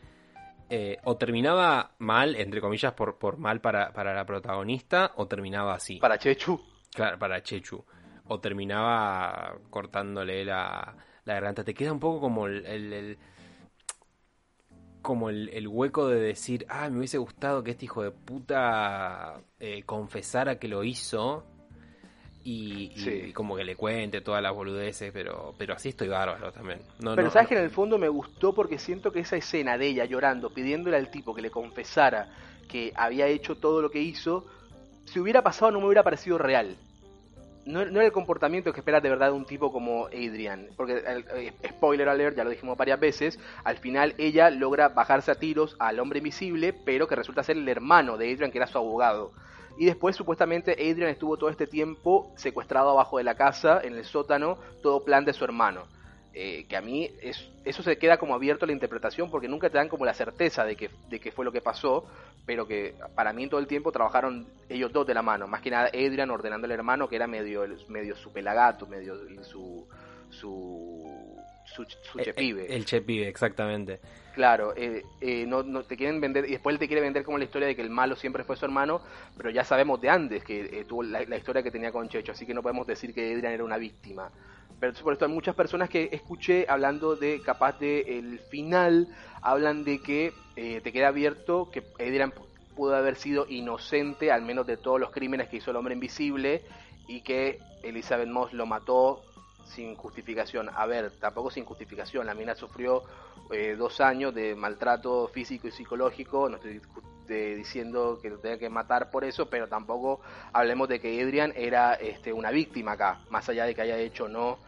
[0.69, 5.73] Eh, o terminaba mal, entre comillas, por, por mal para, para la protagonista, o terminaba
[5.75, 5.97] así.
[5.97, 6.59] Para Chechu.
[6.93, 7.83] Claro, para Chechu.
[8.27, 11.63] O terminaba cortándole la, la garganta.
[11.63, 12.65] Te queda un poco como el.
[12.65, 13.17] el- el-
[15.01, 19.39] como el, el hueco de decir, ah, me hubiese gustado que este hijo de puta
[19.57, 21.45] eh, confesara que lo hizo.
[22.49, 23.33] Y, y Sí.
[23.33, 26.79] como que le cuente todas las boludeces, pero, pero así estoy bárbaro también.
[26.99, 29.77] No, Pero no- sabes que en el fondo me gustó porque siento que esa escena
[29.77, 32.29] de ella llorando, pidiéndole al tipo que le confesara
[32.69, 34.45] que había hecho todo lo que hizo,
[35.03, 36.77] si hubiera pasado no me hubiera parecido real.
[37.65, 40.69] No, no era el comportamiento que esperas de verdad de un tipo como Adrian.
[40.77, 45.31] Porque, el- eh, spoiler alert, ya lo dijimos varias veces, al final ella logra bajarse
[45.31, 48.67] a tiros al hombre invisible, pero que resulta ser el hermano de Adrian, que era
[48.67, 49.33] su abogado.
[49.77, 54.05] Y después supuestamente Adrian estuvo todo este tiempo secuestrado abajo de la casa, en el
[54.05, 55.85] sótano, todo plan de su hermano.
[56.39, 59.71] Eh, que a mí es, eso se queda como abierto a la interpretación porque nunca
[59.71, 62.05] te dan como la certeza de que, de que fue lo que pasó,
[62.45, 65.47] pero que para mí todo el tiempo trabajaron ellos dos de la mano.
[65.47, 69.87] Más que nada Adrian ordenando al hermano que era medio, medio su pelagato, medio su,
[70.29, 71.35] su,
[71.75, 72.75] su, su Eh, chepibe.
[72.75, 73.99] El chepibe, exactamente.
[74.33, 77.39] Claro, eh, eh, no, no te quieren vender, y después él te quiere vender como
[77.39, 79.01] la historia de que el malo siempre fue su hermano,
[79.35, 82.33] pero ya sabemos de antes que eh, tuvo la, la historia que tenía con Checho,
[82.33, 84.29] así que no podemos decir que Adrian era una víctima.
[84.79, 89.07] Pero por esto hay muchas personas que escuché hablando de, capaz de el final,
[89.41, 92.45] hablan de que eh, te queda abierto que Adrian pu-
[92.75, 96.61] pudo haber sido inocente, al menos de todos los crímenes que hizo el hombre invisible,
[97.07, 99.23] y que Elizabeth Moss lo mató
[99.67, 100.69] sin justificación.
[100.75, 102.25] A ver, tampoco sin justificación.
[102.25, 103.03] La mina sufrió
[103.51, 106.49] eh, dos años de maltrato físico y psicológico.
[106.49, 106.81] No estoy
[107.27, 110.21] de- diciendo que lo tenga que matar por eso, pero tampoco
[110.53, 114.27] hablemos de que Adrian era este, una víctima acá, más allá de que haya hecho
[114.27, 114.59] no,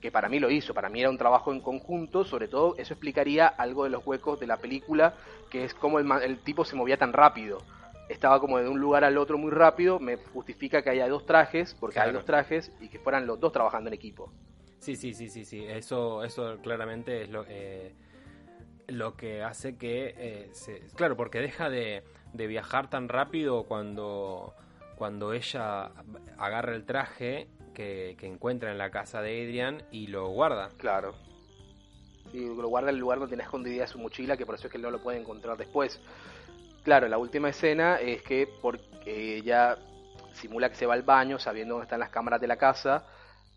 [0.00, 0.72] que para mí lo hizo.
[0.74, 2.24] Para mí era un trabajo en conjunto.
[2.24, 5.14] Sobre todo, eso explicaría algo de los huecos de la película,
[5.50, 7.62] que es cómo el, el tipo se movía tan rápido.
[8.08, 9.98] Estaba como de un lugar al otro muy rápido.
[9.98, 13.52] Me justifica que haya dos trajes, porque hay dos trajes, y que fueran los dos
[13.52, 14.32] trabajando en equipo.
[14.78, 15.64] Sí, sí, sí, sí, sí.
[15.64, 17.94] Eso, eso claramente es lo, eh,
[18.88, 24.54] lo que hace que, eh, se- claro, porque deja de, de viajar tan rápido cuando,
[24.96, 25.90] cuando ella
[26.38, 30.68] agarra el traje que, que encuentra en la casa de Adrian y lo guarda.
[30.76, 31.14] Claro.
[32.32, 34.70] Y lo guarda en el lugar donde tiene escondida su mochila, que por eso es
[34.70, 36.00] que él no lo puede encontrar después.
[36.86, 39.76] Claro, la última escena es que porque ella
[40.34, 43.04] simula que se va al baño sabiendo dónde están las cámaras de la casa,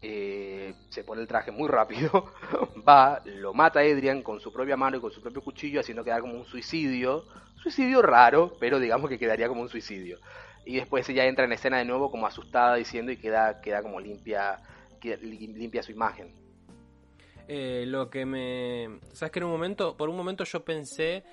[0.02, 2.34] eh, se pone el traje muy rápido,
[2.88, 6.04] va, lo mata a Adrian con su propia mano y con su propio cuchillo, haciendo
[6.04, 7.24] quedar como un suicidio.
[7.62, 10.18] Suicidio raro, pero digamos que quedaría como un suicidio.
[10.66, 14.00] Y después ella entra en escena de nuevo como asustada diciendo y queda, queda como
[14.00, 14.60] limpia,
[15.04, 16.34] limpia su imagen.
[17.48, 19.00] Eh, lo que me...
[19.14, 21.24] ¿Sabes que en un momento, por un momento yo pensé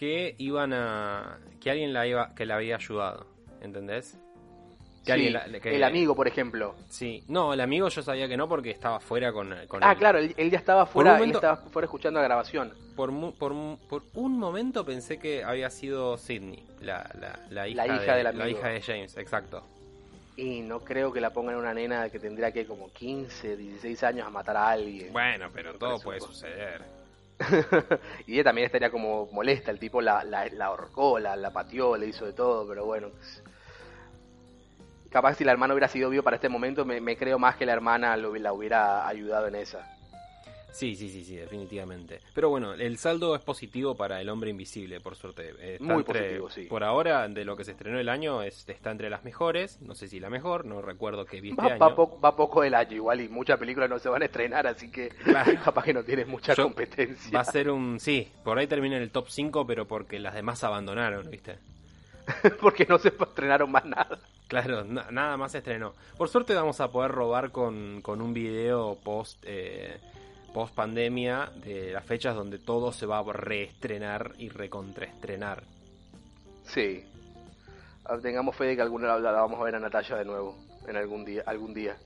[0.00, 1.40] que iban a...
[1.60, 3.26] que alguien la iba, que la había ayudado,
[3.60, 4.16] ¿entendés?
[5.04, 6.74] El amigo, por ejemplo.
[6.88, 10.18] Sí, no, el amigo yo sabía que no porque estaba fuera con, con Ah, claro,
[10.18, 12.72] él, ya estaba fuera, estaba fuera escuchando la grabación.
[12.96, 13.52] Por, por,
[13.90, 17.06] por, un momento pensé que había sido Sidney, la,
[17.50, 19.62] la, hija, de, la hija de James, exacto.
[20.34, 24.26] Y no creo que la pongan una nena que tendría que como 15, 16 años
[24.26, 25.12] a matar a alguien.
[25.12, 26.99] Bueno, pero todo puede suceder.
[28.26, 31.96] y ella también estaría como molesta, el tipo la, la, la ahorcó, la, la pateó,
[31.96, 33.10] le hizo de todo, pero bueno,
[35.10, 37.72] capaz si la hermana hubiera sido vivo para este momento, me, creo más que la
[37.72, 39.99] hermana lo, la hubiera ayudado en esa.
[40.72, 42.20] Sí, sí, sí, sí, definitivamente.
[42.34, 45.78] Pero bueno, el saldo es positivo para El Hombre Invisible, por suerte.
[45.80, 46.62] Muy positivo, sí.
[46.62, 49.80] Por ahora, de lo que se estrenó el año, está entre las mejores.
[49.80, 51.78] No sé si la mejor, no recuerdo que vi este va, año.
[51.78, 54.66] Va poco, va poco el año igual y muchas películas no se van a estrenar,
[54.66, 55.08] así que
[55.64, 57.30] capaz que no tienes mucha competencia.
[57.32, 57.98] Va a ser un...
[58.00, 61.58] Sí, por ahí termina en el top 5, pero porque las demás abandonaron, ¿viste?
[62.60, 64.18] porque no se estrenaron más nada.
[64.48, 65.94] Claro, nada más se estrenó.
[66.18, 69.98] Por suerte vamos a poder robar con, con un video post, eh,
[70.52, 75.62] post pandemia de las fechas donde todo se va a reestrenar y recontraestrenar.
[76.64, 77.04] Sí.
[78.04, 80.56] Ah, tengamos fe de que alguna la, la vamos a ver a Natalia de nuevo
[80.86, 81.42] en algún día.
[81.46, 81.96] Algún día.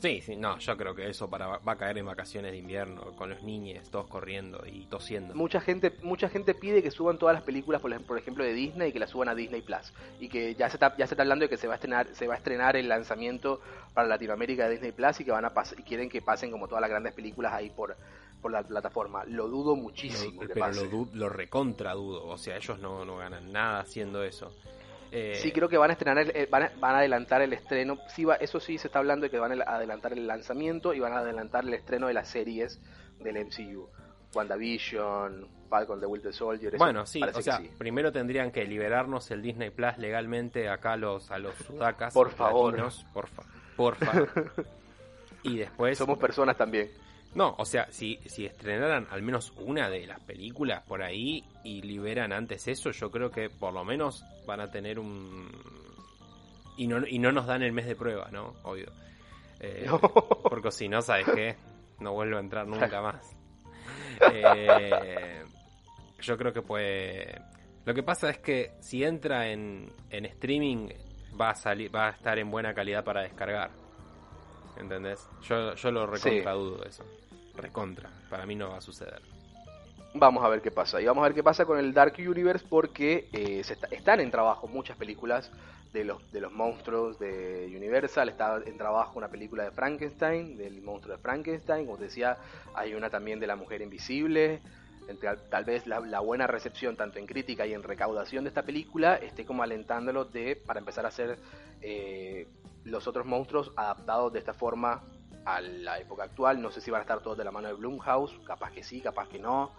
[0.00, 3.16] Sí, sí, no, yo creo que eso para, va a caer en vacaciones de invierno,
[3.16, 5.34] con los niños todos corriendo y tosiendo.
[5.34, 8.92] Mucha gente, mucha gente pide que suban todas las películas, por, ejemplo, de Disney, y
[8.92, 9.92] que las suban a Disney Plus.
[10.20, 12.06] Y que ya se está, ya se está hablando de que se va a estrenar,
[12.12, 13.60] se va a estrenar el lanzamiento
[13.92, 16.80] para Latinoamérica de Disney Plus y que van a y quieren que pasen como todas
[16.80, 17.96] las grandes películas ahí por,
[18.40, 19.24] por la plataforma.
[19.24, 20.42] Lo dudo muchísimo.
[20.54, 22.26] pero lo, lo recontra dudo.
[22.26, 24.52] O sea, ellos no, no ganan nada haciendo eso.
[25.10, 27.98] Eh, sí, creo que van a estrenar, eh, van, a, adelantar el estreno.
[28.08, 31.00] Sí, va, eso sí se está hablando de que van a adelantar el lanzamiento y
[31.00, 32.80] van a adelantar el estreno de las series
[33.20, 33.88] del MCU.
[34.34, 36.76] WandaVision, Falcon the Winter Soldier.
[36.76, 41.30] Bueno, sí, o sea, primero tendrían que liberarnos el Disney Plus legalmente acá a los,
[41.30, 42.12] a los sudacas.
[42.12, 42.76] Por favor.
[43.12, 43.42] porfa,
[43.76, 44.12] porfa.
[45.42, 45.96] y después.
[45.96, 46.90] Somos personas también.
[47.34, 51.82] No, o sea, si, si estrenaran al menos una de las películas por ahí y
[51.82, 55.50] liberan antes eso, yo creo que por lo menos van a tener un...
[56.76, 58.54] Y no, y no nos dan el mes de prueba, ¿no?
[58.62, 58.90] Obvio.
[59.60, 59.86] Eh,
[60.48, 61.56] porque si no, ¿sabes qué?
[62.00, 63.36] No vuelvo a entrar nunca más.
[64.32, 65.44] Eh,
[66.20, 67.40] yo creo que puede...
[67.84, 70.88] Lo que pasa es que si entra en, en streaming
[71.40, 73.70] va a, salir, va a estar en buena calidad para descargar.
[74.78, 75.28] ¿Entendés?
[75.42, 77.04] Yo, yo lo recontra dudo eso.
[77.56, 78.10] Recontra.
[78.30, 79.20] Para mí no va a suceder.
[80.14, 81.00] Vamos a ver qué pasa.
[81.00, 84.66] Y vamos a ver qué pasa con el Dark Universe porque eh, están en trabajo
[84.66, 85.50] muchas películas
[85.92, 88.28] de los, de los monstruos de Universal.
[88.28, 91.86] Está en trabajo una película de Frankenstein, del monstruo de Frankenstein.
[91.86, 92.38] Como te decía,
[92.74, 94.60] hay una también de la mujer invisible.
[95.50, 99.46] Tal vez la, buena recepción tanto en crítica y en recaudación de esta película esté
[99.46, 101.38] como alentándolo de para empezar a hacer
[101.80, 102.46] eh,
[102.88, 105.02] los otros monstruos adaptados de esta forma
[105.44, 106.60] a la época actual.
[106.60, 109.00] No sé si van a estar todos de la mano de Blumhouse, capaz que sí,
[109.00, 109.72] capaz que no.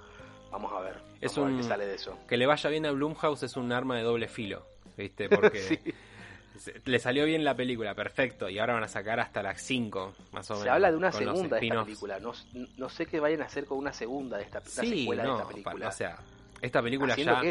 [0.51, 0.95] Vamos a ver.
[1.22, 2.18] Es un, qué sale de eso.
[2.28, 4.66] Que le vaya bien a Blumhouse es un arma de doble filo,
[4.97, 5.30] ¿viste?
[5.30, 5.80] Porque
[6.86, 10.49] le salió bien la película, perfecto, y ahora van a sacar hasta las 5, más
[10.49, 10.64] o menos.
[10.64, 12.20] Se habla de una segunda de esta película.
[12.20, 15.47] No, sé qué vayan a hacer con una segunda de esta, sí, secuela de esta
[15.47, 15.88] película.
[15.88, 16.18] o sea,
[16.62, 17.41] esta película ya.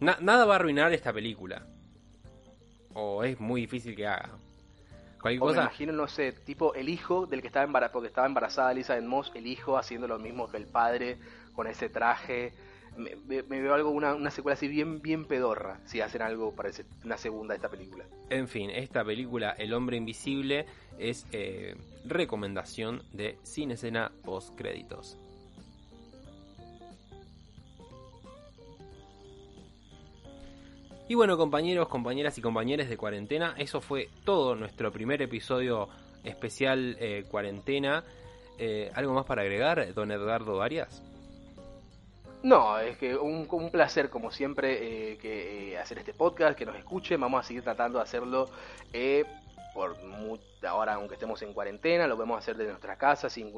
[0.00, 1.66] nada va a arruinar esta película.
[2.96, 4.30] O es muy difícil que haga.
[5.24, 5.54] Cualquier cosa.
[5.54, 9.04] Me imagino, no sé, tipo el hijo del que estaba embarazada, porque estaba embarazada Elizabeth
[9.04, 11.16] Moss, el hijo haciendo lo mismo que el padre
[11.54, 12.52] con ese traje.
[12.98, 16.68] Me, veo algo, una, una, secuela así bien, bien pedorra, si hacen algo para
[17.04, 18.04] una segunda de esta película.
[18.28, 20.66] En fin, esta película, El Hombre Invisible,
[20.98, 25.18] es eh, recomendación de Sin Escena Post Créditos.
[31.06, 35.88] Y bueno, compañeros, compañeras y compañeros de cuarentena, eso fue todo nuestro primer episodio
[36.24, 38.02] especial eh, cuarentena.
[38.58, 41.02] Eh, ¿Algo más para agregar, don Edgardo Arias?
[42.42, 46.76] No, es que un, placer como siempre eh, que eh, hacer este podcast, que nos
[46.76, 48.48] escuchen, vamos a seguir tratando de hacerlo
[49.74, 53.52] por mu- ahora aunque estemos en cuarentena, lo podemos hacer de nuestra casa sin,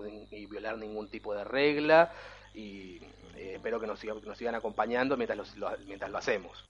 [0.48, 2.12] violar ningún tipo de regla
[2.54, 3.00] y
[3.36, 6.64] espero que nos, sigan, que nos sigan acompañando mientras, mientras lo hacemos.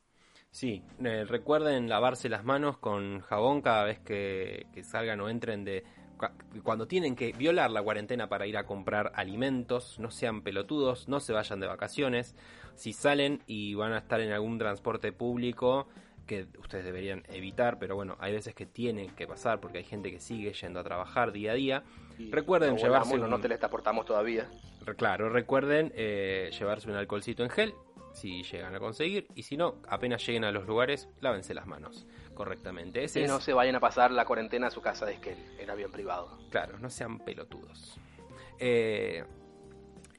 [0.56, 5.64] Sí, eh, recuerden lavarse las manos con jabón cada vez que, que salgan o entren
[5.66, 5.84] de...
[6.16, 6.32] cua-
[6.62, 11.20] Cuando tienen que violar la cuarentena para ir a comprar alimentos, no sean pelotudos, no
[11.20, 12.34] se vayan de vacaciones.
[12.74, 15.88] Si salen y van a estar en algún transporte público,
[16.26, 20.10] que ustedes deberían evitar, pero bueno, hay veces que tienen que pasar porque hay gente
[20.10, 21.82] que sigue yendo a trabajar día a día.
[22.18, 24.48] Y Recuerden no llevarse un- no, no teletransportamos todavía.
[24.86, 27.74] Re- Claro, recuerden eh, llevarse un alcoholcito en gel
[28.16, 32.06] si llegan a conseguir y si no, apenas lleguen a los lugares, lávense las manos
[32.34, 33.04] correctamente.
[33.04, 35.36] Ese Y es, no se vayan a pasar la cuarentena a su casa de Esquel,
[35.58, 36.38] en avión privado.
[36.50, 37.98] claro, no sean pelotudos.
[38.58, 39.24] Eh,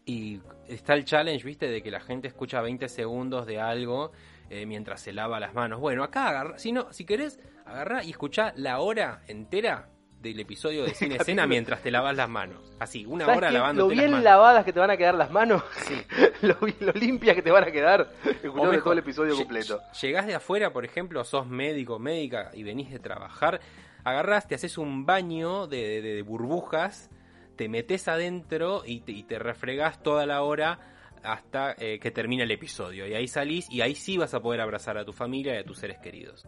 [0.05, 4.11] y está el challenge, viste, de que la gente escucha 20 segundos de algo
[4.49, 5.79] eh, mientras se lava las manos.
[5.79, 9.89] Bueno, acá agarra, si no, si querés, agarrá y escuchá la hora entera
[10.21, 12.59] del episodio de cine escena mientras te lavas las manos.
[12.79, 13.53] Así, una ¿Sabes hora qué?
[13.53, 14.23] lavándote Lo las bien manos.
[14.23, 15.63] lavadas que te van a quedar las manos,
[16.41, 19.79] lo, lo limpias que te van a quedar, escuchando todo el episodio completo.
[20.01, 23.59] Llegás de afuera, por ejemplo, sos médico, médica y venís de trabajar,
[24.03, 27.09] agarrás, te haces un baño de, de- de burbujas,
[27.55, 30.79] te metes adentro y te, y te refregás toda la hora
[31.23, 33.07] hasta eh, que termine el episodio.
[33.07, 35.63] Y ahí salís y ahí sí vas a poder abrazar a tu familia y a
[35.65, 36.47] tus seres queridos.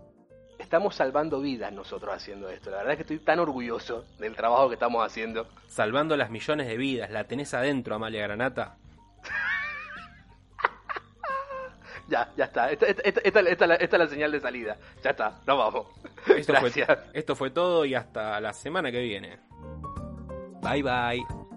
[0.69, 2.69] Estamos salvando vidas nosotros haciendo esto.
[2.69, 5.47] La verdad es que estoy tan orgulloso del trabajo que estamos haciendo.
[5.67, 8.77] Salvando las millones de vidas, la tenés adentro, Amalia Granata.
[12.07, 12.71] Ya, ya está.
[12.71, 14.77] Esta, esta- esta- es la señal de salida.
[15.03, 15.87] Ya está, nos vamos.
[16.35, 16.71] Esto fue,
[17.13, 19.39] esto fue todo y hasta la semana que viene.
[20.61, 21.48] Bye bye.